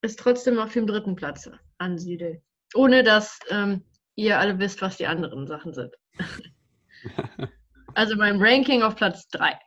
es 0.00 0.14
trotzdem 0.14 0.60
auf 0.60 0.74
dem 0.74 0.86
dritten 0.86 1.16
Platz 1.16 1.50
ansiedeln. 1.78 2.40
Ohne 2.72 3.02
dass 3.02 3.40
ähm, 3.50 3.82
ihr 4.14 4.38
alle 4.38 4.60
wisst, 4.60 4.80
was 4.80 4.98
die 4.98 5.08
anderen 5.08 5.48
Sachen 5.48 5.74
sind. 5.74 5.92
also 7.94 8.16
beim 8.16 8.40
Ranking 8.40 8.84
auf 8.84 8.94
Platz 8.94 9.26
3 9.30 9.58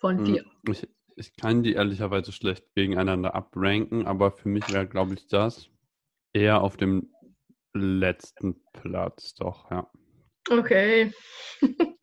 von 0.00 0.26
4. 0.26 0.42
Hm, 0.42 0.50
ich, 0.70 0.86
ich 1.16 1.34
kann 1.34 1.62
die 1.62 1.72
ehrlicherweise 1.72 2.30
schlecht 2.30 2.74
gegeneinander 2.74 3.34
abranken, 3.34 4.06
aber 4.06 4.32
für 4.32 4.50
mich 4.50 4.68
wäre, 4.70 4.86
glaube 4.86 5.14
ich, 5.14 5.26
das 5.28 5.69
eher 6.32 6.62
auf 6.62 6.76
dem 6.76 7.12
letzten 7.72 8.62
Platz, 8.72 9.34
doch, 9.34 9.70
ja. 9.70 9.90
Okay. 10.48 11.12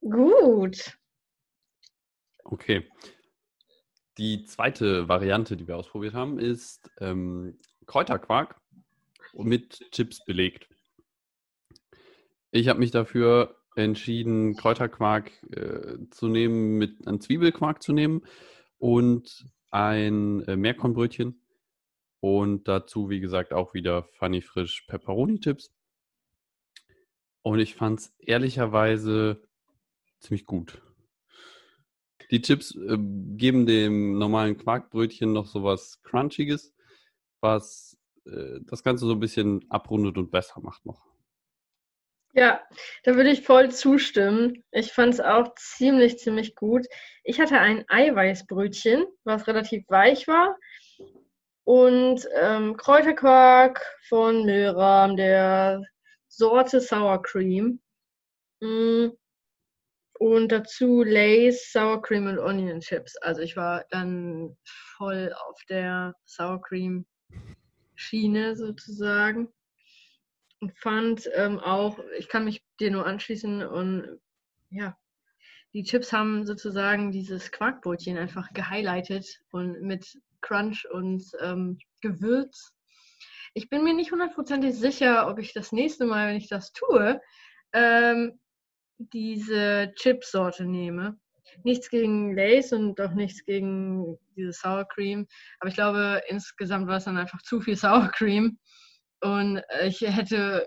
Gut. 0.00 0.98
Okay. 2.44 2.88
Die 4.18 4.44
zweite 4.44 5.08
Variante, 5.08 5.56
die 5.56 5.66
wir 5.66 5.76
ausprobiert 5.76 6.12
haben, 6.14 6.38
ist 6.38 6.90
ähm, 7.00 7.58
Kräuterquark 7.86 8.60
mit 9.34 9.90
Chips 9.92 10.24
belegt. 10.24 10.68
Ich 12.50 12.68
habe 12.68 12.78
mich 12.80 12.90
dafür 12.90 13.56
entschieden, 13.74 14.56
Kräuterquark 14.56 15.30
äh, 15.52 15.96
zu 16.10 16.28
nehmen, 16.28 16.76
mit 16.76 17.06
einem 17.06 17.20
Zwiebelquark 17.20 17.82
zu 17.82 17.92
nehmen 17.92 18.22
und 18.78 19.46
ein 19.70 20.42
äh, 20.46 20.56
Meerkornbrötchen 20.56 21.41
und 22.22 22.68
dazu, 22.68 23.10
wie 23.10 23.18
gesagt, 23.18 23.52
auch 23.52 23.74
wieder 23.74 24.04
Funny 24.04 24.42
Frisch 24.42 24.82
Pepperoni-Chips. 24.86 25.72
Und 27.42 27.58
ich 27.58 27.74
fand 27.74 27.98
es 27.98 28.14
ehrlicherweise 28.20 29.42
ziemlich 30.20 30.46
gut. 30.46 30.80
Die 32.30 32.40
Chips 32.40 32.76
äh, 32.76 32.96
geben 32.96 33.66
dem 33.66 34.18
normalen 34.18 34.56
Quarkbrötchen 34.56 35.32
noch 35.32 35.46
so 35.46 35.64
was 35.64 36.00
Crunchiges, 36.04 36.72
was 37.40 37.98
äh, 38.24 38.60
das 38.66 38.84
Ganze 38.84 39.04
so 39.06 39.14
ein 39.14 39.20
bisschen 39.20 39.68
abrundet 39.68 40.16
und 40.16 40.30
besser 40.30 40.60
macht 40.60 40.86
noch. 40.86 41.04
Ja, 42.34 42.60
da 43.02 43.16
würde 43.16 43.30
ich 43.30 43.42
voll 43.42 43.72
zustimmen. 43.72 44.62
Ich 44.70 44.92
fand 44.92 45.14
es 45.14 45.20
auch 45.20 45.56
ziemlich, 45.56 46.18
ziemlich 46.18 46.54
gut. 46.54 46.86
Ich 47.24 47.40
hatte 47.40 47.58
ein 47.58 47.84
Eiweißbrötchen, 47.88 49.06
was 49.24 49.48
relativ 49.48 49.82
weich 49.88 50.28
war. 50.28 50.56
Und 51.64 52.26
ähm, 52.34 52.76
Kräuterquark 52.76 53.80
von 54.08 54.44
Milram, 54.44 55.16
der 55.16 55.82
Sorte 56.28 56.80
Sour 56.80 57.22
Cream. 57.22 57.80
Mm. 58.60 59.10
Und 60.18 60.52
dazu 60.52 61.02
Lays, 61.02 61.72
Sour 61.72 62.00
Cream 62.02 62.26
und 62.26 62.38
Onion 62.38 62.80
Chips. 62.80 63.16
Also 63.16 63.42
ich 63.42 63.56
war 63.56 63.84
dann 63.90 64.56
voll 64.96 65.34
auf 65.48 65.58
der 65.68 66.14
Sour 66.24 66.60
Cream 66.62 67.06
Schiene 67.94 68.56
sozusagen. 68.56 69.48
Und 70.60 70.78
fand 70.78 71.28
ähm, 71.34 71.58
auch, 71.58 71.98
ich 72.16 72.28
kann 72.28 72.44
mich 72.44 72.62
dir 72.78 72.90
nur 72.90 73.04
anschließen 73.06 73.64
und 73.66 74.20
ja, 74.70 74.96
die 75.74 75.82
Chips 75.82 76.12
haben 76.12 76.46
sozusagen 76.46 77.10
dieses 77.10 77.50
Quarkbrötchen 77.50 78.16
einfach 78.16 78.52
gehighlightet 78.52 79.40
und 79.50 79.82
mit 79.82 80.18
Crunch 80.42 80.86
und 80.90 81.24
ähm, 81.40 81.78
Gewürz. 82.00 82.72
Ich 83.54 83.68
bin 83.68 83.84
mir 83.84 83.94
nicht 83.94 84.12
hundertprozentig 84.12 84.74
sicher, 84.74 85.28
ob 85.28 85.38
ich 85.38 85.52
das 85.52 85.72
nächste 85.72 86.06
Mal, 86.06 86.28
wenn 86.28 86.36
ich 86.36 86.48
das 86.48 86.72
tue, 86.72 87.20
ähm, 87.72 88.38
diese 88.98 89.92
Chipsorte 89.96 90.64
nehme. 90.64 91.18
Nichts 91.64 91.90
gegen 91.90 92.34
Lace 92.34 92.72
und 92.72 93.00
auch 93.00 93.12
nichts 93.12 93.44
gegen 93.44 94.16
diese 94.36 94.52
Sour 94.52 94.86
Cream. 94.88 95.26
Aber 95.60 95.68
ich 95.68 95.74
glaube, 95.74 96.22
insgesamt 96.28 96.86
war 96.86 96.96
es 96.96 97.04
dann 97.04 97.18
einfach 97.18 97.42
zu 97.42 97.60
viel 97.60 97.76
Sour 97.76 98.08
Cream. 98.14 98.58
Und 99.20 99.62
ich 99.84 100.00
hätte 100.00 100.66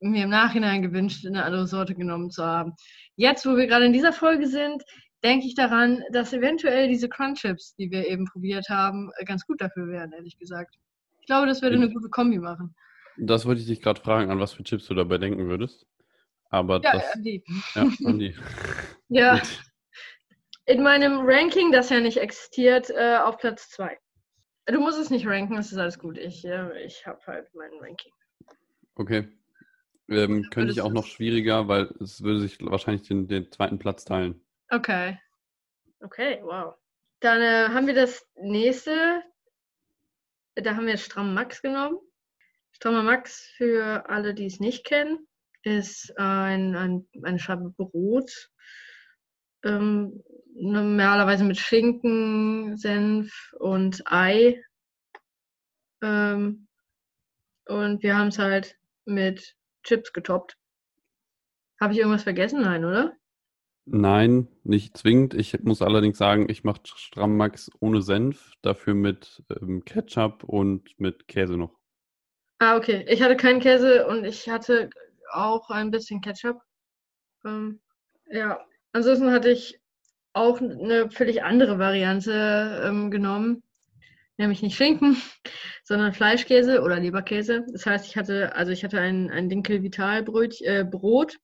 mir 0.00 0.24
im 0.24 0.30
Nachhinein 0.30 0.82
gewünscht, 0.82 1.26
eine 1.26 1.44
andere 1.44 1.66
Sorte 1.66 1.94
genommen 1.94 2.30
zu 2.30 2.44
haben. 2.44 2.74
Jetzt, 3.16 3.46
wo 3.46 3.56
wir 3.56 3.66
gerade 3.66 3.86
in 3.86 3.92
dieser 3.92 4.12
Folge 4.12 4.46
sind, 4.46 4.82
denke 5.24 5.46
ich 5.46 5.54
daran, 5.54 6.02
dass 6.12 6.32
eventuell 6.32 6.86
diese 6.88 7.08
Crunch 7.08 7.40
Chips, 7.40 7.74
die 7.74 7.90
wir 7.90 8.06
eben 8.06 8.26
probiert 8.26 8.68
haben, 8.68 9.10
ganz 9.24 9.46
gut 9.46 9.60
dafür 9.60 9.88
wären, 9.88 10.12
ehrlich 10.12 10.38
gesagt. 10.38 10.76
Ich 11.20 11.26
glaube, 11.26 11.46
das 11.46 11.62
würde 11.62 11.76
eine 11.76 11.90
gute 11.90 12.10
Kombi 12.10 12.38
machen. 12.38 12.74
Das 13.16 13.46
wollte 13.46 13.62
ich 13.62 13.66
dich 13.66 13.80
gerade 13.80 14.00
fragen, 14.00 14.30
an 14.30 14.38
was 14.38 14.52
für 14.52 14.64
Chips 14.64 14.86
du 14.86 14.94
dabei 14.94 15.18
denken 15.18 15.48
würdest. 15.48 15.86
Aber 16.50 16.80
ja, 16.82 16.92
das, 16.92 17.14
an 17.14 17.22
die. 17.22 17.42
Ja, 17.74 17.88
an 18.04 18.18
die. 18.18 18.36
ja. 19.08 19.40
In 20.66 20.82
meinem 20.82 21.20
Ranking, 21.24 21.72
das 21.72 21.90
ja 21.90 22.00
nicht 22.00 22.18
existiert, 22.18 22.90
äh, 22.90 23.16
auf 23.16 23.38
Platz 23.38 23.70
2. 23.70 23.98
Du 24.66 24.80
musst 24.80 24.98
es 24.98 25.10
nicht 25.10 25.26
ranken, 25.26 25.56
es 25.56 25.72
ist 25.72 25.78
alles 25.78 25.98
gut. 25.98 26.16
Ich, 26.18 26.44
äh, 26.44 26.84
ich 26.84 27.06
habe 27.06 27.20
halt 27.26 27.48
mein 27.54 27.70
Ranking. 27.80 28.12
Okay. 28.94 29.28
Ähm, 30.08 30.48
könnte 30.50 30.72
ich 30.72 30.82
auch 30.82 30.92
noch 30.92 31.06
schwieriger, 31.06 31.68
weil 31.68 31.94
es 32.00 32.22
würde 32.22 32.40
sich 32.40 32.58
wahrscheinlich 32.60 33.08
den, 33.08 33.26
den 33.26 33.50
zweiten 33.50 33.78
Platz 33.78 34.04
teilen. 34.04 34.43
Okay. 34.70 35.18
Okay, 36.00 36.40
wow. 36.42 36.74
Dann 37.20 37.40
äh, 37.40 37.68
haben 37.72 37.86
wir 37.86 37.94
das 37.94 38.26
nächste. 38.36 39.22
Da 40.54 40.76
haben 40.76 40.86
wir 40.86 40.96
Stramm 40.96 41.34
Max 41.34 41.62
genommen. 41.62 41.98
Strammer 42.72 43.02
Max, 43.02 43.52
für 43.56 44.08
alle, 44.08 44.34
die 44.34 44.46
es 44.46 44.60
nicht 44.60 44.84
kennen, 44.84 45.26
ist 45.62 46.12
ein, 46.18 46.76
ein, 46.76 47.08
eine 47.22 47.38
Scheibe 47.38 47.70
Brot. 47.70 48.50
Ähm, 49.62 50.22
normalerweise 50.54 51.44
mit 51.44 51.56
Schinken, 51.56 52.76
Senf 52.76 53.52
und 53.58 54.02
Ei. 54.06 54.62
Ähm, 56.02 56.68
und 57.66 58.02
wir 58.02 58.16
haben 58.16 58.28
es 58.28 58.38
halt 58.38 58.76
mit 59.04 59.56
Chips 59.84 60.12
getoppt. 60.12 60.58
Habe 61.80 61.92
ich 61.92 62.00
irgendwas 62.00 62.24
vergessen? 62.24 62.60
Nein, 62.62 62.84
oder? 62.84 63.16
Nein, 63.86 64.48
nicht 64.62 64.96
zwingend. 64.96 65.34
Ich 65.34 65.62
muss 65.62 65.82
allerdings 65.82 66.16
sagen, 66.16 66.48
ich 66.48 66.64
mache 66.64 66.80
Strammax 66.84 67.70
ohne 67.80 68.00
Senf, 68.00 68.52
dafür 68.62 68.94
mit 68.94 69.42
ähm, 69.60 69.84
Ketchup 69.84 70.42
und 70.44 70.98
mit 70.98 71.28
Käse 71.28 71.58
noch. 71.58 71.78
Ah, 72.60 72.76
okay. 72.76 73.04
Ich 73.08 73.20
hatte 73.20 73.36
keinen 73.36 73.60
Käse 73.60 74.06
und 74.06 74.24
ich 74.24 74.48
hatte 74.48 74.88
auch 75.30 75.68
ein 75.68 75.90
bisschen 75.90 76.22
Ketchup. 76.22 76.62
Ähm, 77.44 77.80
ja, 78.30 78.58
ansonsten 78.92 79.30
hatte 79.30 79.50
ich 79.50 79.78
auch 80.32 80.60
eine 80.60 81.10
völlig 81.10 81.42
andere 81.42 81.78
Variante 81.78 82.82
ähm, 82.86 83.10
genommen. 83.10 83.62
Nämlich 84.38 84.62
nicht 84.62 84.76
Schinken, 84.76 85.16
sondern 85.84 86.14
Fleischkäse 86.14 86.80
oder 86.80 86.98
Leberkäse. 86.98 87.66
Das 87.70 87.84
heißt, 87.84 88.06
ich 88.06 88.16
hatte, 88.16 88.56
also 88.56 88.72
ich 88.72 88.82
hatte 88.82 88.98
ein, 88.98 89.30
ein 89.30 89.50
Dinkel 89.50 89.82
Vital 89.82 90.24
äh, 90.62 90.84
Brot, 90.84 91.38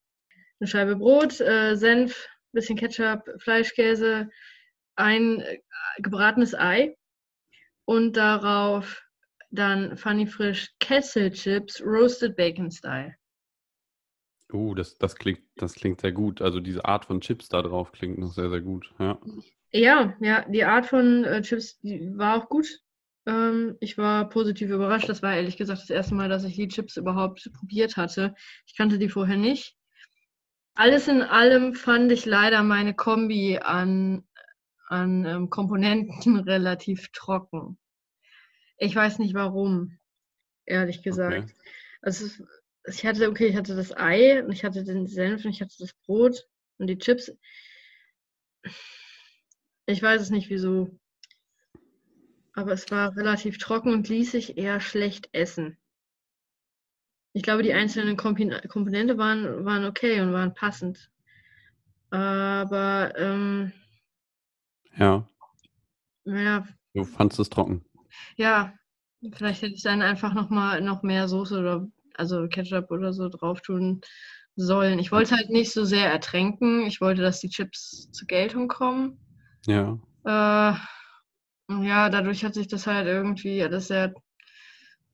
eine 0.60 0.68
Scheibe 0.68 0.96
Brot, 0.96 1.40
äh, 1.40 1.74
Senf, 1.76 2.28
bisschen 2.52 2.76
Ketchup, 2.76 3.28
Fleischkäse, 3.38 4.28
ein 4.96 5.40
äh, 5.40 5.58
gebratenes 5.98 6.54
Ei 6.54 6.96
und 7.86 8.16
darauf 8.16 9.02
dann 9.50 9.96
Funny 9.96 10.26
Frisch 10.26 10.70
Kesselchips 10.78 11.82
Roasted 11.84 12.36
Bacon 12.36 12.70
Style. 12.70 13.14
Oh, 14.52 14.74
das, 14.74 14.98
das, 14.98 15.16
klingt, 15.16 15.42
das 15.56 15.74
klingt 15.74 16.00
sehr 16.00 16.12
gut. 16.12 16.42
Also 16.42 16.60
diese 16.60 16.84
Art 16.84 17.04
von 17.04 17.20
Chips 17.20 17.48
da 17.48 17.62
drauf 17.62 17.92
klingt 17.92 18.18
noch 18.18 18.32
sehr, 18.32 18.50
sehr 18.50 18.60
gut. 18.60 18.92
Ja, 18.98 19.18
ja, 19.72 20.16
ja 20.20 20.44
die 20.48 20.64
Art 20.64 20.86
von 20.86 21.24
äh, 21.24 21.42
Chips 21.42 21.78
war 21.82 22.36
auch 22.36 22.48
gut. 22.48 22.66
Ähm, 23.26 23.76
ich 23.80 23.96
war 23.96 24.28
positiv 24.28 24.70
überrascht. 24.70 25.08
Das 25.08 25.22
war 25.22 25.34
ehrlich 25.34 25.56
gesagt 25.56 25.82
das 25.82 25.90
erste 25.90 26.14
Mal, 26.14 26.28
dass 26.28 26.44
ich 26.44 26.56
die 26.56 26.68
Chips 26.68 26.96
überhaupt 26.96 27.48
probiert 27.52 27.96
hatte. 27.96 28.34
Ich 28.66 28.76
kannte 28.76 28.98
die 28.98 29.08
vorher 29.08 29.36
nicht. 29.36 29.76
Alles 30.80 31.08
in 31.08 31.20
allem 31.20 31.74
fand 31.74 32.10
ich 32.10 32.24
leider 32.24 32.62
meine 32.62 32.94
Kombi 32.94 33.58
an, 33.58 34.24
an 34.88 35.26
ähm, 35.26 35.50
Komponenten 35.50 36.36
relativ 36.48 37.08
trocken. 37.12 37.76
Ich 38.78 38.96
weiß 38.96 39.18
nicht 39.18 39.34
warum, 39.34 39.98
ehrlich 40.64 41.02
gesagt. 41.02 41.36
Okay. 41.36 41.54
Also 42.00 42.44
ich 42.86 43.04
hatte, 43.04 43.28
okay, 43.28 43.48
ich 43.48 43.56
hatte 43.56 43.76
das 43.76 43.94
Ei 43.94 44.42
und 44.42 44.52
ich 44.52 44.64
hatte 44.64 44.82
den 44.82 45.06
Senf 45.06 45.44
und 45.44 45.50
ich 45.50 45.60
hatte 45.60 45.76
das 45.78 45.92
Brot 46.06 46.48
und 46.78 46.86
die 46.86 46.96
Chips. 46.96 47.30
Ich 49.84 50.02
weiß 50.02 50.22
es 50.22 50.30
nicht 50.30 50.48
wieso. 50.48 50.98
Aber 52.54 52.72
es 52.72 52.90
war 52.90 53.14
relativ 53.18 53.58
trocken 53.58 53.92
und 53.92 54.08
ließ 54.08 54.30
sich 54.30 54.56
eher 54.56 54.80
schlecht 54.80 55.28
essen. 55.32 55.76
Ich 57.32 57.42
glaube, 57.42 57.62
die 57.62 57.72
einzelnen 57.72 58.16
Komponenten 58.16 59.18
waren, 59.18 59.64
waren 59.64 59.84
okay 59.84 60.20
und 60.20 60.32
waren 60.32 60.54
passend. 60.54 61.10
Aber 62.10 63.12
ähm, 63.16 63.72
ja. 64.96 65.28
Ja. 66.24 66.66
Du 66.94 67.04
fandest 67.04 67.40
es 67.40 67.50
trocken. 67.50 67.84
Ja, 68.36 68.74
vielleicht 69.32 69.62
hätte 69.62 69.74
ich 69.74 69.82
dann 69.82 70.02
einfach 70.02 70.34
noch 70.34 70.50
mal 70.50 70.80
noch 70.80 71.02
mehr 71.02 71.28
Soße 71.28 71.58
oder 71.58 71.88
also 72.14 72.48
Ketchup 72.48 72.90
oder 72.90 73.12
so 73.12 73.28
drauf 73.28 73.60
tun 73.60 74.00
sollen. 74.56 74.98
Ich 74.98 75.12
wollte 75.12 75.36
halt 75.36 75.50
nicht 75.50 75.72
so 75.72 75.84
sehr 75.84 76.10
ertränken. 76.10 76.86
Ich 76.86 77.00
wollte, 77.00 77.22
dass 77.22 77.40
die 77.40 77.48
Chips 77.48 78.10
zur 78.10 78.26
Geltung 78.26 78.68
kommen. 78.68 79.18
Ja. 79.66 79.98
Äh, 80.24 80.74
ja, 81.68 82.10
dadurch 82.10 82.44
hat 82.44 82.54
sich 82.54 82.66
das 82.66 82.86
halt 82.86 83.06
irgendwie 83.06 83.62
alles 83.62 83.88
sehr, 83.88 84.12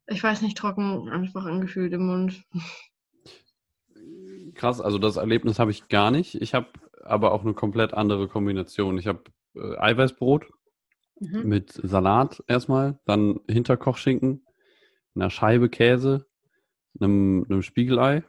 ich 0.07 0.23
weiß 0.23 0.43
nicht, 0.43 0.57
trocken 0.57 1.09
einfach 1.09 1.45
angefühlt 1.45 1.93
im 1.93 2.07
Mund. 2.07 2.45
Krass, 4.55 4.81
also 4.81 4.99
das 4.99 5.17
Erlebnis 5.17 5.59
habe 5.59 5.71
ich 5.71 5.89
gar 5.89 6.11
nicht. 6.11 6.41
Ich 6.41 6.55
habe 6.55 6.69
aber 7.03 7.33
auch 7.33 7.43
eine 7.43 7.55
komplett 7.55 7.95
andere 7.95 8.29
Kombination. 8.29 8.99
Ich 8.99 9.07
habe 9.07 9.25
äh, 9.55 9.77
Eiweißbrot 9.79 10.47
mhm. 11.21 11.43
mit 11.45 11.73
Salat 11.73 12.43
erstmal, 12.47 12.99
dann 13.05 13.41
Hinterkochschinken, 13.49 14.45
einer 15.15 15.31
Scheibe 15.31 15.69
Käse, 15.69 16.27
einem, 17.01 17.45
einem 17.45 17.63
Spiegelei, 17.63 18.23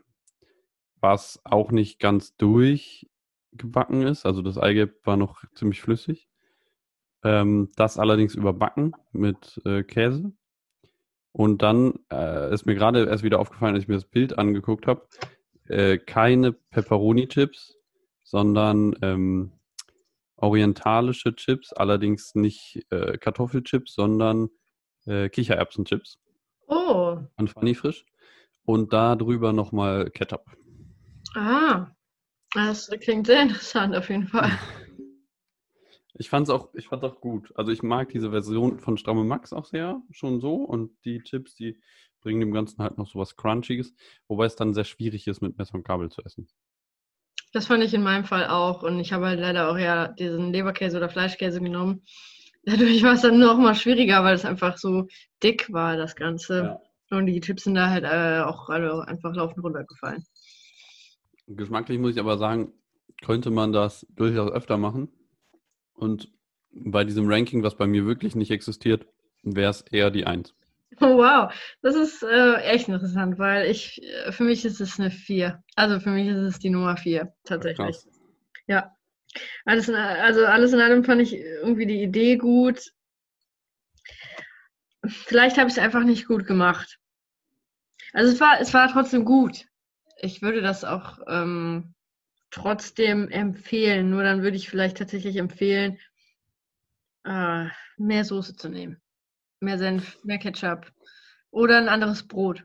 was 0.99 1.39
auch 1.43 1.71
nicht 1.71 1.99
ganz 1.99 2.35
durchgebacken 2.37 4.01
ist. 4.01 4.25
Also 4.25 4.41
das 4.41 4.57
Eigelb 4.57 5.05
war 5.05 5.17
noch 5.17 5.43
ziemlich 5.53 5.81
flüssig. 5.81 6.27
Ähm, 7.23 7.71
das 7.75 7.97
allerdings 7.97 8.35
überbacken 8.35 8.93
mit 9.11 9.61
äh, 9.65 9.83
Käse. 9.83 10.33
Und 11.37 11.61
dann 11.61 11.93
äh, 12.11 12.51
ist 12.51 12.65
mir 12.65 12.73
gerade 12.73 13.05
erst 13.05 13.21
wieder 13.21 13.37
aufgefallen, 13.37 13.75
als 13.75 13.83
ich 13.83 13.87
mir 13.87 13.93
das 13.93 14.09
Bild 14.09 14.39
angeguckt 14.39 14.87
habe, 14.87 15.07
äh, 15.67 15.99
keine 15.99 16.51
Pepperoni-Chips, 16.51 17.77
sondern 18.23 18.95
ähm, 19.03 19.51
orientalische 20.37 21.35
Chips, 21.35 21.73
allerdings 21.73 22.33
nicht 22.33 22.87
äh, 22.89 23.19
Kartoffelchips, 23.19 23.93
sondern 23.93 24.49
äh, 25.05 25.29
Kichererbsenchips. 25.29 26.17
Oh. 26.69 27.19
An 27.35 27.47
Funny 27.47 27.75
Frisch. 27.75 28.03
Und 28.63 28.91
da 28.91 29.15
drüber 29.15 29.53
nochmal 29.53 30.09
Ketchup. 30.09 30.43
Ah, 31.35 31.85
das 32.55 32.89
klingt 32.99 33.27
sehr 33.27 33.43
interessant 33.43 33.95
auf 33.95 34.09
jeden 34.09 34.27
Fall. 34.27 34.49
Ich 36.19 36.29
fand 36.29 36.47
es 36.47 36.49
auch, 36.49 36.73
ich 36.73 36.87
fand's 36.87 37.05
auch 37.05 37.21
gut. 37.21 37.53
Also 37.55 37.71
ich 37.71 37.83
mag 37.83 38.09
diese 38.09 38.31
Version 38.31 38.79
von 38.79 38.97
Stramme 38.97 39.23
Max 39.23 39.53
auch 39.53 39.65
sehr, 39.65 40.01
schon 40.11 40.41
so. 40.41 40.55
Und 40.55 40.91
die 41.05 41.21
Chips, 41.21 41.55
die 41.55 41.79
bringen 42.21 42.39
dem 42.39 42.53
Ganzen 42.53 42.81
halt 42.81 42.97
noch 42.97 43.07
so 43.07 43.19
was 43.19 43.35
Crunchiges, 43.35 43.93
wobei 44.27 44.45
es 44.45 44.55
dann 44.55 44.73
sehr 44.73 44.83
schwierig 44.83 45.27
ist, 45.27 45.41
mit 45.41 45.57
Messer 45.57 45.75
und 45.75 45.83
Kabel 45.83 46.09
zu 46.09 46.23
essen. 46.23 46.47
Das 47.53 47.67
fand 47.67 47.83
ich 47.83 47.93
in 47.93 48.03
meinem 48.03 48.25
Fall 48.25 48.47
auch. 48.47 48.83
Und 48.83 48.99
ich 48.99 49.13
habe 49.13 49.27
halt 49.27 49.39
leider 49.39 49.69
auch 49.69 49.77
ja 49.77 50.07
diesen 50.07 50.51
Leberkäse 50.51 50.97
oder 50.97 51.09
Fleischkäse 51.09 51.61
genommen. 51.61 52.03
Dadurch 52.63 53.01
war 53.03 53.13
es 53.13 53.21
dann 53.21 53.39
noch 53.39 53.57
mal 53.57 53.75
schwieriger, 53.75 54.23
weil 54.23 54.35
es 54.35 54.43
einfach 54.43 54.77
so 54.77 55.07
dick 55.41 55.71
war, 55.71 55.95
das 55.97 56.15
Ganze. 56.15 56.79
Ja. 57.11 57.17
Und 57.17 57.27
die 57.27 57.39
Chips 57.39 57.63
sind 57.63 57.75
da 57.75 57.89
halt 57.89 58.03
äh, 58.03 58.43
auch 58.43 58.69
alle 58.69 59.07
einfach 59.07 59.33
laufend 59.33 59.63
runtergefallen. 59.63 60.25
Geschmacklich 61.47 61.99
muss 61.99 62.11
ich 62.11 62.19
aber 62.19 62.37
sagen, 62.37 62.73
könnte 63.23 63.51
man 63.51 63.71
das 63.71 64.05
durchaus 64.09 64.51
öfter 64.51 64.77
machen. 64.77 65.09
Und 65.97 66.31
bei 66.71 67.03
diesem 67.03 67.27
Ranking, 67.27 67.63
was 67.63 67.75
bei 67.75 67.87
mir 67.87 68.05
wirklich 68.05 68.35
nicht 68.35 68.51
existiert, 68.51 69.07
wäre 69.43 69.71
es 69.71 69.81
eher 69.81 70.11
die 70.11 70.25
1. 70.25 70.53
Oh, 71.01 71.17
wow, 71.17 71.53
das 71.81 71.95
ist 71.95 72.23
äh, 72.23 72.55
echt 72.61 72.87
interessant, 72.87 73.37
weil 73.37 73.69
ich, 73.69 74.01
äh, 74.01 74.31
für 74.31 74.45
mich 74.45 74.63
ist 74.63 74.79
es 74.79 74.99
eine 74.99 75.11
4. 75.11 75.61
Also 75.75 75.99
für 75.99 76.09
mich 76.09 76.27
ist 76.27 76.37
es 76.37 76.59
die 76.59 76.69
Nummer 76.69 76.95
4, 76.95 77.31
tatsächlich. 77.43 77.97
Krass. 77.97 78.07
Ja. 78.67 78.95
Alles 79.65 79.89
in, 79.89 79.95
also 79.95 80.45
alles 80.45 80.73
in 80.73 80.79
allem 80.79 81.03
fand 81.03 81.21
ich 81.21 81.33
irgendwie 81.35 81.85
die 81.85 82.01
Idee 82.01 82.37
gut. 82.37 82.79
Vielleicht 85.05 85.57
habe 85.57 85.67
ich 85.67 85.75
es 85.75 85.83
einfach 85.83 86.03
nicht 86.03 86.25
gut 86.25 86.47
gemacht. 86.47 86.97
Also 88.13 88.31
es 88.31 88.39
war, 88.39 88.59
es 88.59 88.73
war 88.73 88.91
trotzdem 88.91 89.25
gut. 89.25 89.65
Ich 90.21 90.41
würde 90.41 90.61
das 90.61 90.83
auch 90.83 91.19
ähm, 91.27 91.93
trotzdem 92.49 93.29
empfehlen. 93.29 94.09
Nur 94.09 94.23
dann 94.23 94.41
würde 94.41 94.57
ich 94.57 94.69
vielleicht 94.69 94.97
tatsächlich 94.97 95.37
empfehlen, 95.37 95.97
äh, 97.23 97.65
mehr 97.97 98.23
Soße 98.23 98.55
zu 98.55 98.69
nehmen. 98.69 99.01
Mehr 99.59 99.77
Senf, 99.77 100.23
mehr 100.23 100.37
Ketchup. 100.37 100.91
Oder 101.51 101.77
ein 101.77 101.89
anderes 101.89 102.27
Brot. 102.27 102.63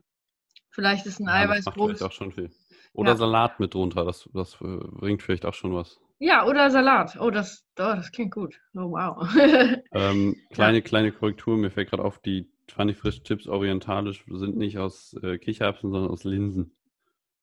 Vielleicht 0.71 1.07
ist 1.07 1.21
ein 1.21 1.27
ja, 1.27 1.35
Eiweißbrot. 1.35 1.92
Das 1.92 2.03
auch 2.03 2.12
schon 2.12 2.33
viel. 2.33 2.51
Oder 2.92 3.12
ja. 3.12 3.16
Salat 3.16 3.61
mit 3.61 3.75
drunter, 3.75 4.05
das, 4.05 4.29
das 4.35 4.55
äh, 4.61 4.79
bringt 4.79 5.23
vielleicht 5.23 5.47
auch 5.47 5.55
schon 5.55 5.75
was. 5.75 6.01
Ja, 6.18 6.47
oder 6.47 6.71
Salat. 6.71 7.16
Oh, 7.18 7.31
das, 7.31 7.64
oh, 7.79 7.95
das 7.97 8.12
klingt 8.12 8.33
gut. 8.33 8.61
Oh, 8.75 8.90
wow. 8.92 9.27
ähm, 9.92 10.37
kleine, 10.51 10.79
ja. 10.79 10.85
kleine 10.85 11.12
Korrektur, 11.12 11.57
mir 11.57 11.71
fällt 11.71 11.90
gerade 11.90 12.05
auf, 12.05 12.18
die 12.18 12.51
Funny 12.71 12.95
Frisch 12.95 13.23
Chips 13.23 13.49
orientalisch 13.49 14.25
sind 14.29 14.57
nicht 14.57 14.79
aus 14.79 15.14
äh, 15.23 15.38
Kichererbsen, 15.38 15.90
sondern 15.90 16.11
aus 16.11 16.25
Linsen. 16.25 16.75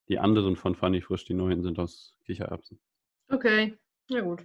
Die 0.09 0.19
anderen 0.19 0.55
von 0.55 0.75
Funny 0.75 1.01
Frisch, 1.01 1.25
die 1.25 1.35
neuen, 1.35 1.61
sind 1.61 1.79
aus 1.79 2.17
Kichererbsen. 2.25 2.79
Okay, 3.29 3.77
na 4.09 4.21
gut. 4.21 4.43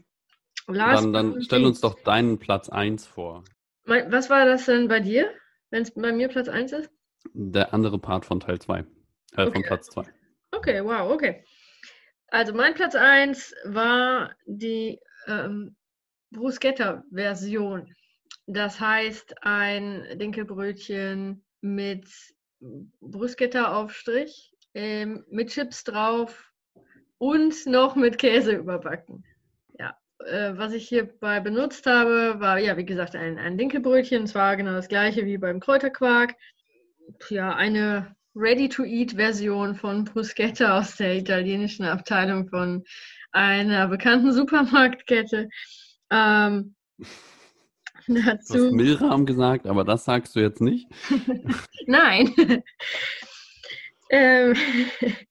Last 0.67 1.05
dann 1.05 1.13
dann 1.13 1.43
stell 1.43 1.65
uns 1.65 1.81
doch 1.81 1.99
deinen 2.03 2.39
Platz 2.39 2.69
1 2.69 3.07
vor. 3.07 3.45
Was 3.85 4.31
war 4.31 4.47
das 4.47 4.67
denn 4.67 4.89
bei 4.89 5.01
dir, 5.01 5.31
wenn 5.71 5.83
es 5.83 5.93
bei 5.93 6.13
mir 6.13 6.29
Platz 6.29 6.49
1 6.49 6.73
ist? 6.73 6.91
Der 7.33 7.75
andere 7.75 7.99
Part 7.99 8.25
von 8.25 8.41
Teil 8.41 8.59
2. 8.59 8.81
Äh, 8.81 8.85
okay. 9.33 9.53
Von 9.53 9.63
Platz 9.63 9.87
2. 9.89 10.05
Okay, 10.53 10.85
wow, 10.85 11.11
okay. 11.11 11.45
Also 12.29 12.55
mein 12.55 12.75
Platz 12.75 12.95
1 12.95 13.55
war 13.65 14.35
die 14.47 15.01
ähm, 15.27 15.77
Bruschetta-Version. 16.31 17.95
Das 18.47 18.81
heißt 18.81 19.43
ein 19.43 20.19
Dinkelbrötchen 20.19 21.45
mit 21.61 22.07
Bruschetta-Aufstrich, 23.01 24.54
ähm, 24.75 25.25
mit 25.31 25.51
Chips 25.51 25.85
drauf 25.85 26.53
und 27.19 27.67
noch 27.67 27.97
mit 27.97 28.19
Käse 28.19 28.53
überbacken. 28.53 29.25
Ja, 29.79 29.97
äh, 30.27 30.53
was 30.57 30.73
ich 30.73 30.89
hierbei 30.89 31.41
benutzt 31.41 31.87
habe, 31.87 32.37
war 32.39 32.59
ja, 32.59 32.77
wie 32.77 32.85
gesagt, 32.85 33.17
ein, 33.17 33.39
ein 33.39 33.57
Dinkelbrötchen. 33.57 34.25
Es 34.25 34.35
war 34.35 34.57
genau 34.57 34.73
das 34.73 34.89
gleiche 34.89 35.25
wie 35.25 35.39
beim 35.39 35.61
Kräuterquark. 35.61 36.35
Ja, 37.29 37.55
eine 37.55 38.15
Ready-to-Eat-Version 38.35 39.77
von 39.77 40.05
Bruschetta 40.05 40.79
aus 40.79 40.97
der 40.97 41.17
italienischen 41.17 41.85
Abteilung 41.85 42.49
von 42.49 42.85
einer 43.33 43.89
bekannten 43.89 44.33
Supermarktkette. 44.33 45.49
Ähm, 46.11 46.75
dazu. 46.99 47.09
Du 48.07 48.23
hast 48.23 48.73
Milram 48.73 49.27
gesagt, 49.27 49.67
aber 49.67 49.85
das 49.85 50.05
sagst 50.05 50.37
du 50.37 50.41
jetzt 50.41 50.61
nicht. 50.61 50.89
Nein. 51.87 52.35
Ähm, 54.15 54.55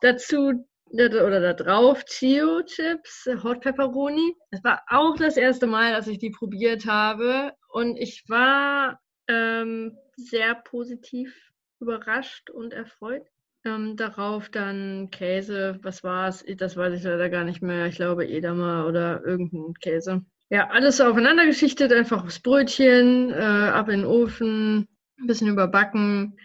dazu 0.00 0.64
oder 0.90 1.40
da 1.40 1.52
drauf 1.52 2.02
Chio 2.06 2.62
Chips, 2.62 3.28
Hot 3.42 3.60
Pepperoni. 3.60 4.34
Das 4.50 4.64
war 4.64 4.82
auch 4.88 5.16
das 5.16 5.36
erste 5.36 5.66
Mal, 5.66 5.92
dass 5.92 6.06
ich 6.06 6.18
die 6.18 6.30
probiert 6.30 6.86
habe 6.86 7.52
und 7.68 7.98
ich 7.98 8.24
war 8.28 8.98
ähm, 9.28 9.98
sehr 10.16 10.54
positiv 10.54 11.34
überrascht 11.80 12.48
und 12.48 12.72
erfreut. 12.72 13.26
Ähm, 13.66 13.96
darauf 13.96 14.48
dann 14.48 15.10
Käse, 15.10 15.78
was 15.82 16.02
war 16.02 16.28
es? 16.28 16.42
Das 16.56 16.76
weiß 16.76 16.94
ich 16.94 17.02
leider 17.02 17.28
gar 17.28 17.44
nicht 17.44 17.60
mehr. 17.60 17.86
Ich 17.86 17.96
glaube 17.96 18.26
Edamer 18.26 18.86
oder 18.86 19.22
irgendein 19.26 19.74
Käse. 19.74 20.24
Ja, 20.48 20.70
alles 20.70 21.02
aufeinander 21.02 21.44
geschichtet, 21.44 21.92
einfach 21.92 22.24
aufs 22.24 22.40
Brötchen, 22.40 23.30
äh, 23.30 23.34
ab 23.34 23.90
in 23.90 24.00
den 24.00 24.06
Ofen, 24.06 24.88
ein 25.20 25.26
bisschen 25.26 25.48
überbacken 25.48 26.38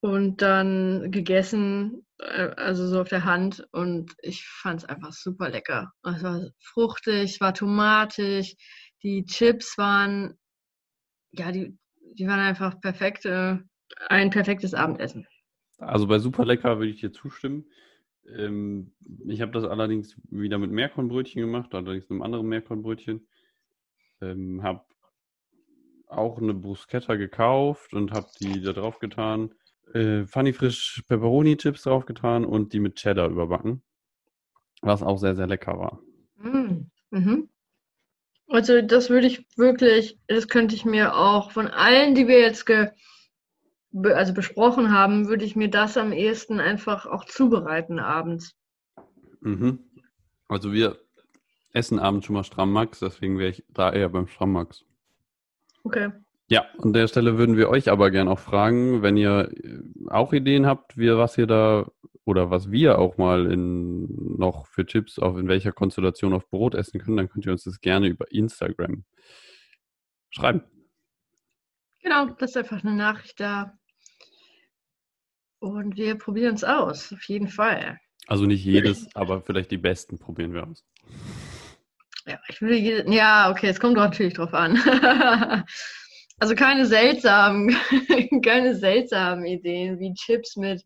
und 0.00 0.42
dann 0.42 1.10
gegessen, 1.10 2.06
äh, 2.18 2.50
also 2.56 2.86
so 2.86 3.00
auf 3.00 3.08
der 3.08 3.24
Hand. 3.24 3.66
Und 3.72 4.14
ich 4.22 4.46
fand 4.46 4.82
es 4.82 4.88
einfach 4.88 5.12
super 5.12 5.50
lecker. 5.50 5.92
Es 6.02 6.22
war 6.22 6.50
fruchtig, 6.60 7.32
es 7.34 7.40
war 7.40 7.54
tomatig, 7.54 8.56
die 9.02 9.24
Chips 9.24 9.78
waren, 9.78 10.38
ja, 11.30 11.52
die, 11.52 11.76
die 12.14 12.26
waren 12.26 12.40
einfach 12.40 12.80
perfekt. 12.80 13.24
Äh, 13.24 13.58
ein 14.08 14.30
perfektes 14.30 14.74
Abendessen. 14.74 15.26
Also 15.78 16.06
bei 16.06 16.18
super 16.18 16.44
lecker 16.44 16.78
würde 16.78 16.90
ich 16.90 17.00
dir 17.00 17.12
zustimmen. 17.12 17.64
Ähm, 18.36 18.92
ich 19.26 19.40
habe 19.40 19.52
das 19.52 19.64
allerdings 19.64 20.16
wieder 20.30 20.58
mit 20.58 20.70
Meerkornbrötchen 20.70 21.40
gemacht, 21.40 21.74
allerdings 21.74 22.10
einem 22.10 22.22
anderen 22.22 22.46
Meerkornbrötchen. 22.46 23.26
Ähm, 24.20 24.62
habe 24.62 24.84
auch 26.08 26.38
eine 26.38 26.54
Bruschetta 26.54 27.16
gekauft 27.16 27.94
und 27.94 28.12
habe 28.12 28.28
die 28.40 28.60
da 28.60 28.72
drauf 28.72 28.98
getan. 28.98 29.54
Äh, 29.94 30.26
Funny 30.26 30.52
Frisch 30.52 31.02
Pepperoni 31.08 31.56
Chips 31.56 31.82
drauf 31.82 32.06
getan 32.06 32.44
und 32.44 32.72
die 32.72 32.80
mit 32.80 32.96
Cheddar 32.96 33.28
überbacken. 33.28 33.82
Was 34.82 35.02
auch 35.02 35.18
sehr, 35.18 35.34
sehr 35.34 35.46
lecker 35.46 35.78
war. 35.78 36.00
Mm, 36.36 36.90
mhm. 37.10 37.48
Also 38.48 38.80
das 38.80 39.10
würde 39.10 39.26
ich 39.26 39.46
wirklich, 39.56 40.18
das 40.26 40.48
könnte 40.48 40.74
ich 40.74 40.84
mir 40.84 41.16
auch 41.16 41.50
von 41.50 41.68
allen, 41.68 42.14
die 42.14 42.28
wir 42.28 42.40
jetzt 42.40 42.64
ge 42.64 42.90
also 44.04 44.34
besprochen 44.34 44.92
haben, 44.92 45.28
würde 45.28 45.46
ich 45.46 45.56
mir 45.56 45.70
das 45.70 45.96
am 45.96 46.12
ehesten 46.12 46.60
einfach 46.60 47.06
auch 47.06 47.24
zubereiten 47.24 47.98
abends. 47.98 48.54
Mhm. 49.40 49.78
Also 50.46 50.72
wir 50.72 50.98
essen 51.72 51.98
abends 51.98 52.26
schon 52.26 52.34
mal 52.34 52.44
Strammax, 52.44 53.00
deswegen 53.00 53.38
wäre 53.38 53.50
ich 53.50 53.64
da 53.68 53.92
eher 53.92 54.10
beim 54.10 54.28
Strammax. 54.28 54.84
Okay. 55.84 56.10
Ja, 56.50 56.64
an 56.78 56.94
der 56.94 57.08
Stelle 57.08 57.36
würden 57.36 57.58
wir 57.58 57.68
euch 57.68 57.90
aber 57.90 58.10
gerne 58.10 58.30
auch 58.30 58.38
fragen, 58.38 59.02
wenn 59.02 59.18
ihr 59.18 59.50
äh, 59.52 59.80
auch 60.08 60.32
Ideen 60.32 60.66
habt, 60.66 60.96
wie, 60.96 61.14
was 61.14 61.36
ihr 61.36 61.46
da 61.46 61.86
oder 62.24 62.50
was 62.50 62.70
wir 62.70 62.98
auch 62.98 63.18
mal 63.18 63.50
in, 63.50 64.36
noch 64.38 64.66
für 64.66 64.86
Chips 64.86 65.18
auf 65.18 65.36
in 65.36 65.48
welcher 65.48 65.72
Konstellation 65.72 66.32
auf 66.32 66.48
Brot 66.48 66.74
essen 66.74 67.00
können, 67.00 67.18
dann 67.18 67.28
könnt 67.28 67.44
ihr 67.44 67.52
uns 67.52 67.64
das 67.64 67.80
gerne 67.80 68.06
über 68.06 68.30
Instagram 68.32 69.04
schreiben. 70.30 70.62
Genau, 72.02 72.26
das 72.38 72.50
ist 72.50 72.56
einfach 72.56 72.82
eine 72.82 72.94
Nachricht 72.94 73.40
da. 73.40 73.78
Und 75.58 75.96
wir 75.96 76.16
probieren 76.16 76.54
es 76.54 76.64
aus, 76.64 77.12
auf 77.12 77.22
jeden 77.24 77.48
Fall. 77.48 77.98
Also 78.26 78.46
nicht 78.46 78.64
jedes, 78.64 79.06
aber 79.14 79.42
vielleicht 79.42 79.70
die 79.70 79.78
besten 79.78 80.18
probieren 80.18 80.54
wir 80.54 80.66
aus. 80.66 80.84
Ja, 82.26 82.38
ich 82.48 82.60
würde 82.60 82.76
jede, 82.76 83.10
ja, 83.12 83.50
okay, 83.50 83.68
es 83.68 83.80
kommt 83.80 83.96
doch 83.96 84.04
natürlich 84.04 84.34
drauf 84.34 84.54
an. 84.54 84.76
Also 86.40 86.54
keine 86.54 86.86
seltsamen, 86.86 87.70
keine 88.44 88.76
seltsamen 88.76 89.44
Ideen 89.44 89.98
wie 89.98 90.14
Chips 90.14 90.56
mit, 90.56 90.84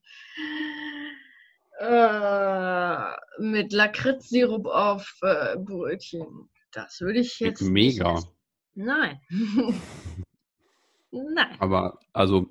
äh, 1.78 2.96
mit 3.38 3.72
Lakritzsirup 3.72 4.66
auf 4.66 5.18
äh, 5.22 5.56
Brötchen. 5.58 6.48
Das 6.72 7.00
würde 7.00 7.20
ich 7.20 7.38
jetzt. 7.38 7.60
Mega. 7.60 8.14
Nicht 8.14 8.28
Nein. 8.74 9.20
Nein. 11.10 11.56
Aber 11.58 11.98
also. 12.14 12.46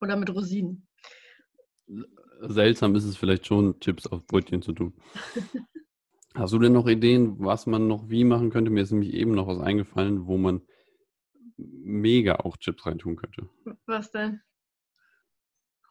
Oder 0.00 0.16
mit 0.16 0.34
Rosinen. 0.34 0.88
Seltsam 2.40 2.96
ist 2.96 3.04
es 3.04 3.16
vielleicht 3.16 3.46
schon, 3.46 3.78
Chips 3.78 4.08
auf 4.08 4.26
Brötchen 4.26 4.62
zu 4.62 4.72
tun. 4.72 4.94
Hast 6.34 6.52
du 6.52 6.58
denn 6.58 6.72
noch 6.72 6.88
Ideen, 6.88 7.36
was 7.38 7.66
man 7.66 7.86
noch 7.86 8.08
wie 8.08 8.24
machen 8.24 8.50
könnte? 8.50 8.72
Mir 8.72 8.82
ist 8.82 8.90
nämlich 8.90 9.12
eben 9.14 9.32
noch 9.32 9.46
was 9.46 9.60
eingefallen, 9.60 10.26
wo 10.26 10.38
man 10.38 10.62
mega 11.82 12.36
auch 12.36 12.56
Chips 12.56 12.86
reintun 12.86 13.16
könnte. 13.16 13.48
Was 13.86 14.10
denn? 14.10 14.40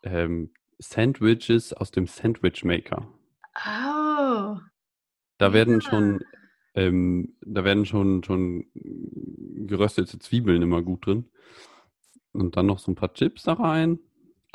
Ähm, 0.04 0.54
Sandwiches 0.80 1.74
aus 1.74 1.92
dem 1.92 2.08
Sandwich 2.08 2.64
Maker. 2.64 3.08
Oh. 3.56 4.58
Da 5.38 5.54
werden 5.54 5.76
ja. 5.76 5.82
schon, 5.82 6.24
ähm, 6.74 7.36
da 7.42 7.64
werden 7.64 7.86
schon, 7.86 8.24
schon 8.24 8.66
geröstete 8.74 10.20
Zwiebeln 10.20 10.62
immer 10.62 10.82
gut 10.82 11.06
drin. 11.06 11.30
Und 12.32 12.58
dann 12.58 12.66
noch 12.66 12.80
so 12.80 12.92
ein 12.92 12.96
paar 12.96 13.14
Chips 13.14 13.44
da 13.44 13.54
rein. 13.54 14.00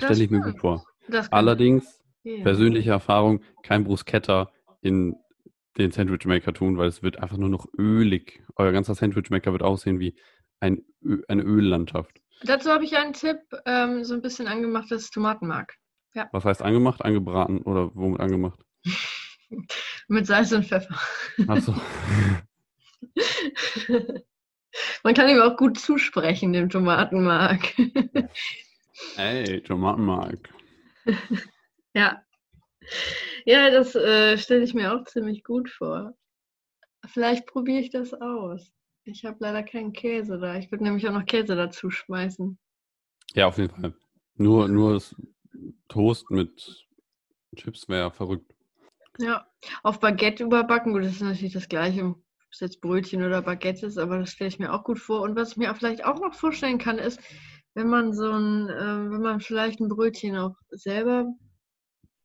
Stelle 0.01 0.25
ich 0.25 0.31
mir 0.31 0.41
gut 0.41 0.59
vor. 0.59 0.85
Allerdings, 1.31 2.01
yeah. 2.25 2.43
persönliche 2.43 2.91
Erfahrung, 2.91 3.43
kein 3.63 3.85
Bruschetta 3.85 4.51
in 4.81 5.15
den 5.79 5.91
Sandwich 5.91 6.25
Maker 6.27 6.53
tun, 6.53 6.79
weil 6.79 6.89
es 6.89 7.03
wird 7.03 7.19
einfach 7.19 7.37
nur 7.37 7.49
noch 7.49 7.67
ölig. 7.79 8.43
Euer 8.57 8.73
ganzer 8.73 8.95
Sandwich 8.95 9.31
Maker 9.31 9.53
wird 9.53 9.63
aussehen 9.63 10.01
wie 10.01 10.15
ein, 10.61 10.85
eine 11.29 11.43
Öllandschaft. 11.43 12.21
Dazu 12.43 12.71
habe 12.71 12.85
ich 12.85 12.97
einen 12.97 13.13
Tipp, 13.13 13.39
ähm, 13.65 14.05
so 14.05 14.15
ein 14.15 14.23
bisschen 14.23 14.47
angemachtes 14.47 15.11
Tomatenmark. 15.11 15.75
Ja. 16.15 16.29
Was 16.33 16.45
heißt 16.45 16.63
angemacht? 16.63 17.05
Angebraten 17.05 17.63
oder 17.63 17.91
womit 17.95 18.21
angemacht? 18.21 18.61
Mit 20.09 20.27
Salz 20.27 20.53
und 20.53 20.67
Pfeffer. 20.67 20.99
Achso. 21.47 21.75
Man 25.03 25.15
kann 25.15 25.29
ihm 25.29 25.41
auch 25.41 25.57
gut 25.57 25.79
zusprechen, 25.79 26.53
dem 26.53 26.69
Tomatenmark. 26.69 27.75
Ey, 29.17 29.63
Tomatenmark. 29.63 30.51
ja. 31.95 32.23
Ja, 33.45 33.71
das 33.71 33.95
äh, 33.95 34.37
stelle 34.39 34.65
ich 34.65 34.75
mir 34.75 34.95
auch 34.95 35.05
ziemlich 35.05 35.45
gut 35.45 35.71
vor. 35.71 36.15
Vielleicht 37.07 37.47
probiere 37.47 37.81
ich 37.81 37.91
das 37.91 38.13
aus. 38.15 38.73
Ich 39.09 39.25
habe 39.25 39.37
leider 39.39 39.63
keinen 39.63 39.93
Käse 39.93 40.37
da. 40.39 40.57
Ich 40.57 40.71
würde 40.73 40.83
nämlich 40.83 41.07
auch 41.09 41.13
noch 41.13 41.25
Käse 41.25 41.55
dazu 41.55 41.91
schmeißen. 41.91 42.59
Ja, 43.35 43.47
auf 43.47 43.57
jeden 43.57 43.73
Fall. 43.73 43.95
Nur, 44.35 44.67
nur 44.67 44.95
das 44.95 45.15
Toast 45.87 46.29
mit 46.31 46.87
Chips 47.55 47.89
wäre 47.89 48.11
verrückt. 48.11 48.53
Ja, 49.19 49.47
auf 49.85 50.01
Baguette 50.01 50.43
überbacken, 50.43 50.93
gut, 50.93 51.05
das 51.05 51.13
ist 51.13 51.23
natürlich 51.23 51.55
das 51.55 51.69
Gleiche, 51.69 52.05
ob 52.05 52.23
es 52.51 52.59
jetzt 52.59 52.81
Brötchen 52.81 53.23
oder 53.23 53.43
Baguette 53.43 53.87
ist, 53.87 53.97
aber 53.97 54.19
das 54.19 54.31
stelle 54.31 54.49
ich 54.49 54.59
mir 54.59 54.73
auch 54.73 54.83
gut 54.83 54.99
vor. 54.99 55.23
Und 55.23 55.37
was 55.37 55.53
ich 55.53 55.57
mir 55.57 55.71
auch 55.71 55.77
vielleicht 55.77 56.05
auch 56.05 56.21
noch 56.21 56.35
vorstellen 56.35 56.79
kann, 56.79 56.99
ist, 56.99 57.21
wenn 57.75 57.89
man 57.89 58.13
so 58.13 58.29
ein, 58.33 58.69
äh, 58.69 59.11
wenn 59.11 59.23
man 59.23 59.41
vielleicht 59.41 59.79
ein 59.79 59.89
Brötchen 59.89 60.37
auch 60.37 60.57
selber 60.71 61.27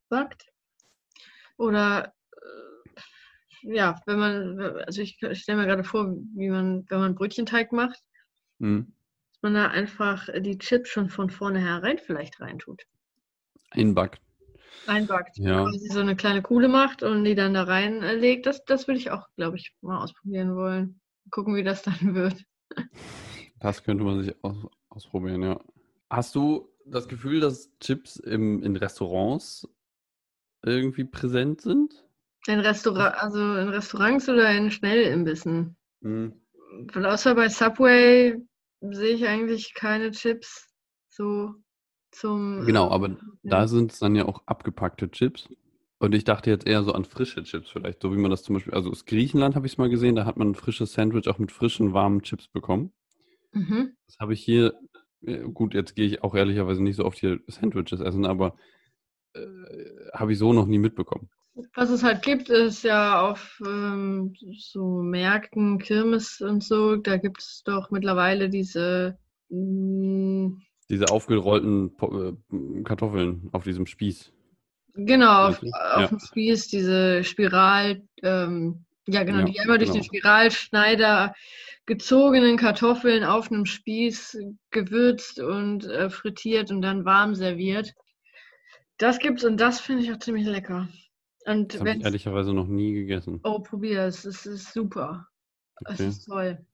backt 0.10 0.48
oder 1.58 2.12
ja, 3.62 4.00
wenn 4.06 4.20
man, 4.20 4.60
also 4.86 5.02
ich, 5.02 5.22
ich 5.22 5.40
stelle 5.40 5.60
mir 5.60 5.68
gerade 5.68 5.84
vor, 5.84 6.16
wie 6.36 6.50
man, 6.50 6.86
wenn 6.90 7.00
man 7.00 7.16
Brötchenteig 7.16 7.72
macht, 7.72 8.02
mhm. 8.60 8.94
dass 9.32 9.42
man 9.42 9.54
da 9.54 9.68
einfach 9.68 10.30
die 10.40 10.58
Chips 10.58 10.90
schon 10.90 11.10
von 11.10 11.30
vornherein 11.30 11.98
vielleicht 11.98 12.40
reintut. 12.40 12.84
Einbackt. 13.72 14.22
Einbackt. 14.88 15.38
Ja. 15.38 15.66
Wenn 15.66 15.80
sie 15.80 15.90
so 15.90 16.00
eine 16.00 16.16
kleine 16.16 16.42
Kuhle 16.42 16.68
macht 16.68 17.04
und 17.04 17.24
die 17.24 17.36
dann 17.36 17.54
da 17.54 17.64
reinlegt, 17.64 18.46
das, 18.46 18.66
das 18.66 18.88
würde 18.88 19.00
ich 19.00 19.12
auch, 19.12 19.28
glaube 19.36 19.58
ich, 19.58 19.74
mal 19.82 20.02
ausprobieren 20.02 20.56
wollen. 20.56 21.00
Gucken, 21.30 21.56
wie 21.56 21.64
das 21.64 21.82
dann 21.84 22.16
wird. 22.16 22.44
Das 23.60 23.84
könnte 23.84 24.04
man 24.04 24.24
sich 24.24 24.36
aus, 24.44 24.58
ausprobieren, 24.90 25.44
ja. 25.44 25.60
Hast 26.10 26.36
du 26.36 26.70
das 26.86 27.08
Gefühl, 27.08 27.40
dass 27.40 27.72
Chips 27.80 28.18
im, 28.18 28.64
in 28.64 28.76
Restaurants 28.76 29.68
irgendwie 30.64 31.06
präsent 31.06 31.62
sind? 31.62 32.04
In 32.48 32.60
Restaurant, 32.60 33.16
also 33.16 33.40
in 33.56 33.70
Restaurants 33.70 34.28
oder 34.28 34.52
in 34.52 34.72
Schnellimbissen? 34.72 35.76
Mhm. 36.02 36.34
Außer 36.94 37.36
bei 37.36 37.50
Subway 37.50 38.36
sehe 38.82 39.16
ich 39.16 39.28
eigentlich 39.28 39.74
keine 39.74 40.12
Chips 40.12 40.68
so 41.10 41.54
zum. 42.12 42.66
Genau, 42.66 42.90
aber 42.90 43.10
ja. 43.10 43.18
da 43.44 43.68
sind 43.68 43.92
es 43.92 44.00
dann 44.00 44.16
ja 44.16 44.26
auch 44.26 44.42
abgepackte 44.46 45.12
Chips. 45.12 45.50
Und 46.00 46.16
ich 46.16 46.24
dachte 46.24 46.50
jetzt 46.50 46.66
eher 46.66 46.84
so 46.84 46.94
an 46.94 47.06
frische 47.06 47.44
Chips 47.44 47.70
vielleicht, 47.70 48.02
so 48.02 48.12
wie 48.12 48.18
man 48.18 48.32
das 48.32 48.42
zum 48.42 48.56
Beispiel, 48.56 48.74
also 48.74 48.90
aus 48.90 49.06
Griechenland 49.06 49.56
habe 49.56 49.68
ich 49.68 49.74
es 49.74 49.78
mal 49.78 49.90
gesehen, 49.90 50.16
da 50.16 50.26
hat 50.26 50.36
man 50.36 50.50
ein 50.50 50.56
frisches 50.56 50.94
Sandwich 50.94 51.28
auch 51.28 51.38
mit 51.38 51.52
frischen, 51.52 51.94
warmen 51.94 52.24
Chips 52.24 52.48
bekommen. 52.48 52.92
Mhm. 53.52 53.96
Das 54.08 54.18
habe 54.20 54.34
ich 54.34 54.44
hier, 54.44 54.74
äh, 55.22 55.44
gut, 55.44 55.76
jetzt 55.76 55.96
gehe 55.96 56.08
ich 56.08 56.24
auch 56.24 56.34
ehrlicherweise 56.34 56.82
nicht 56.82 56.96
so 56.96 57.06
oft 57.06 57.20
hier 57.20 57.40
Sandwiches 57.46 58.00
essen, 58.00 58.26
aber 58.26 58.56
äh, 59.34 59.46
habe 60.12 60.32
ich 60.34 60.40
so 60.40 60.54
noch 60.54 60.66
nie 60.66 60.80
mitbekommen. 60.80 61.30
Was 61.74 61.90
es 61.90 62.04
halt 62.04 62.22
gibt, 62.24 62.50
ist 62.50 62.84
ja 62.84 63.22
auf 63.22 63.62
ähm, 63.66 64.34
so 64.58 65.02
Märkten, 65.02 65.80
Kirmes 65.80 66.42
und 66.42 66.64
so, 66.64 66.96
da 66.96 67.18
gibt 67.18 67.42
es 67.42 67.64
doch 67.66 67.92
mittlerweile 67.92 68.50
diese. 68.50 69.18
Mm, 69.50 70.58
diese 70.90 71.06
aufgerollten 71.10 71.92
äh, 72.02 72.84
Kartoffeln 72.84 73.50
auf 73.54 73.64
diesem 73.64 73.86
Spieß. 73.86 74.34
Genau, 74.94 75.48
auf, 75.48 75.62
auf 75.94 76.10
dem 76.10 76.20
Spieß, 76.20 76.68
diese 76.68 77.24
Spiral, 77.24 78.02
ähm, 78.24 78.86
ja 79.08 79.24
genau, 79.24 79.40
ja, 79.40 79.46
die 79.46 79.60
einmal 79.60 79.78
durch 79.78 79.92
genau. 79.92 80.02
den 80.02 80.04
Spiralschneider 80.04 81.34
gezogenen 81.86 82.58
Kartoffeln 82.58 83.24
auf 83.24 83.52
einem 83.52 83.66
Spieß 83.66 84.38
gewürzt 84.70 85.40
und 85.40 85.86
äh, 85.86 86.10
frittiert 86.10 86.72
und 86.72 86.82
dann 86.82 87.06
warm 87.06 87.36
serviert. 87.36 87.94
Das 88.98 89.20
gibt's 89.20 89.44
und 89.44 89.58
das 89.58 89.80
finde 89.80 90.04
ich 90.04 90.12
auch 90.12 90.20
ziemlich 90.20 90.46
lecker. 90.46 90.88
Und 91.46 91.74
das 91.74 91.80
habe 91.80 91.92
ich 91.92 92.04
ehrlicherweise 92.04 92.54
noch 92.54 92.68
nie 92.68 92.94
gegessen. 92.94 93.40
Oh, 93.44 93.60
probier 93.60 94.04
es. 94.04 94.26
Es 94.26 94.46
ist 94.46 94.74
super. 94.74 95.28
Okay. 95.78 95.94
Es 95.94 96.00
ist 96.00 96.26
toll. 96.26 96.66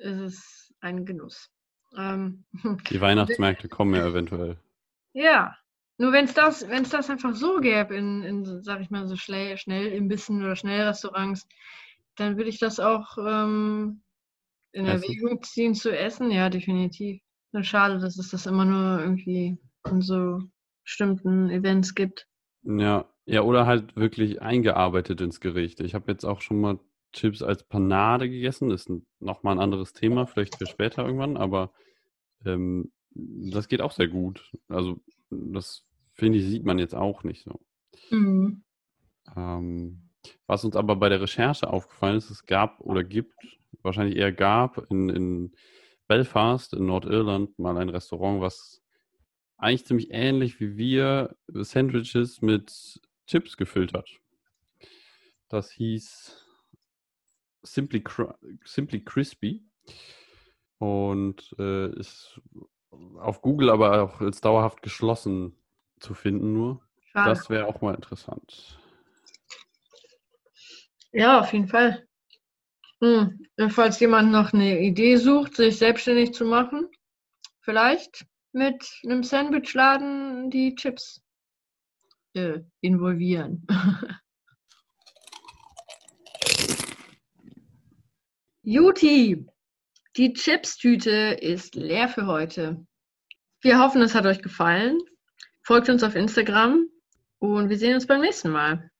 Es 0.00 0.18
ist 0.18 0.74
ein 0.80 1.04
Genuss. 1.04 1.50
Ähm, 1.96 2.44
Die 2.90 3.00
Weihnachtsmärkte 3.00 3.68
kommen 3.68 3.94
ja 3.94 4.06
eventuell. 4.06 4.56
Ja. 5.12 5.56
Nur 5.98 6.12
wenn 6.12 6.24
es 6.24 6.34
das, 6.34 6.68
wenn 6.68 6.82
es 6.82 6.90
das 6.90 7.10
einfach 7.10 7.34
so 7.34 7.60
gäbe 7.60 7.94
in, 7.94 8.22
in, 8.22 8.62
sag 8.62 8.80
ich 8.80 8.90
mal, 8.90 9.06
so 9.06 9.16
schnell, 9.16 9.56
schnell 9.58 9.88
Imbissen 9.88 10.42
oder 10.42 10.56
Schnellrestaurants, 10.56 11.46
dann 12.16 12.36
würde 12.36 12.50
ich 12.50 12.58
das 12.58 12.80
auch 12.80 13.18
ähm, 13.18 14.02
in. 14.72 14.86
Erwägung 14.86 15.42
ziehen 15.42 15.74
zu 15.74 15.96
essen. 15.96 16.30
Ja, 16.30 16.48
definitiv. 16.48 17.20
Nur 17.52 17.62
schade, 17.62 17.98
dass 17.98 18.18
es 18.18 18.30
das 18.30 18.46
immer 18.46 18.64
nur 18.64 19.00
irgendwie 19.00 19.58
in 19.88 20.00
so 20.00 20.40
bestimmten 20.82 21.50
Events 21.50 21.94
gibt. 21.94 22.26
Ja, 22.62 23.11
ja, 23.24 23.42
oder 23.42 23.66
halt 23.66 23.96
wirklich 23.96 24.42
eingearbeitet 24.42 25.20
ins 25.20 25.40
Gericht. 25.40 25.80
Ich 25.80 25.94
habe 25.94 26.10
jetzt 26.10 26.24
auch 26.24 26.40
schon 26.40 26.60
mal 26.60 26.78
Chips 27.12 27.42
als 27.42 27.62
Panade 27.62 28.28
gegessen. 28.28 28.70
Das 28.70 28.86
ist 28.86 29.02
nochmal 29.20 29.56
ein 29.56 29.62
anderes 29.62 29.92
Thema, 29.92 30.26
vielleicht 30.26 30.56
für 30.56 30.66
später 30.66 31.04
irgendwann, 31.04 31.36
aber 31.36 31.72
ähm, 32.44 32.90
das 33.14 33.68
geht 33.68 33.80
auch 33.82 33.92
sehr 33.92 34.08
gut. 34.08 34.52
Also, 34.68 35.00
das 35.30 35.86
finde 36.12 36.38
ich, 36.38 36.46
sieht 36.46 36.64
man 36.64 36.78
jetzt 36.78 36.94
auch 36.94 37.22
nicht 37.24 37.44
so. 37.44 37.60
Mhm. 38.10 38.64
Ähm, 39.36 40.08
was 40.46 40.64
uns 40.64 40.76
aber 40.76 40.96
bei 40.96 41.08
der 41.08 41.20
Recherche 41.20 41.68
aufgefallen 41.68 42.16
ist, 42.16 42.30
es 42.30 42.46
gab 42.46 42.80
oder 42.80 43.04
gibt, 43.04 43.34
wahrscheinlich 43.82 44.16
eher 44.16 44.32
gab, 44.32 44.90
in, 44.90 45.08
in 45.08 45.52
Belfast 46.08 46.74
in 46.74 46.86
Nordirland 46.86 47.58
mal 47.58 47.76
ein 47.76 47.88
Restaurant, 47.88 48.40
was 48.40 48.82
eigentlich 49.56 49.86
ziemlich 49.86 50.08
ähnlich 50.10 50.60
wie 50.60 50.76
wir 50.76 51.36
Sandwiches 51.48 52.42
mit 52.42 53.00
Chips 53.32 53.56
gefüllt 53.56 53.94
hat. 53.94 54.10
Das 55.48 55.70
hieß 55.70 56.36
Simply, 57.62 58.04
Simply 58.62 59.02
Crispy 59.02 59.64
und 60.76 61.54
äh, 61.58 61.98
ist 61.98 62.42
auf 62.90 63.40
Google 63.40 63.70
aber 63.70 64.02
auch 64.02 64.20
als 64.20 64.42
dauerhaft 64.42 64.82
geschlossen 64.82 65.56
zu 65.98 66.12
finden 66.12 66.52
nur. 66.52 66.86
Schade. 67.10 67.30
Das 67.30 67.48
wäre 67.48 67.66
auch 67.68 67.80
mal 67.80 67.94
interessant. 67.94 68.78
Ja, 71.12 71.40
auf 71.40 71.54
jeden 71.54 71.68
Fall. 71.68 72.06
Hm. 73.00 73.46
Falls 73.70 73.98
jemand 74.00 74.30
noch 74.30 74.52
eine 74.52 74.78
Idee 74.78 75.16
sucht, 75.16 75.56
sich 75.56 75.78
selbstständig 75.78 76.34
zu 76.34 76.44
machen, 76.44 76.86
vielleicht 77.60 78.26
mit 78.52 78.86
einem 79.04 79.22
Sandwichladen 79.22 80.50
die 80.50 80.74
Chips 80.74 81.22
äh, 82.34 82.60
involvieren. 82.80 83.66
Juti, 88.64 89.46
Die 90.16 90.32
Chips-Tüte 90.34 91.36
ist 91.40 91.74
leer 91.74 92.08
für 92.08 92.26
heute. 92.26 92.86
Wir 93.60 93.80
hoffen, 93.80 94.02
es 94.02 94.14
hat 94.14 94.26
euch 94.26 94.40
gefallen. 94.42 94.98
Folgt 95.62 95.88
uns 95.88 96.02
auf 96.02 96.14
Instagram 96.14 96.86
und 97.38 97.68
wir 97.70 97.78
sehen 97.78 97.94
uns 97.94 98.06
beim 98.06 98.20
nächsten 98.20 98.50
Mal. 98.50 98.90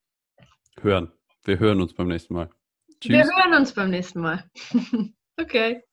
Hören. 0.81 1.11
Wir 1.45 1.59
hören 1.59 1.81
uns 1.81 1.93
beim 1.93 2.07
nächsten 2.07 2.33
Mal. 2.33 2.49
Tschüss. 2.99 3.11
Wir 3.11 3.23
hören 3.23 3.53
uns 3.53 3.73
beim 3.73 3.89
nächsten 3.89 4.21
Mal. 4.21 4.49
okay. 5.39 5.83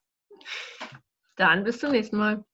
Dann 1.36 1.64
bis 1.64 1.78
zum 1.78 1.92
nächsten 1.92 2.16
Mal. 2.16 2.44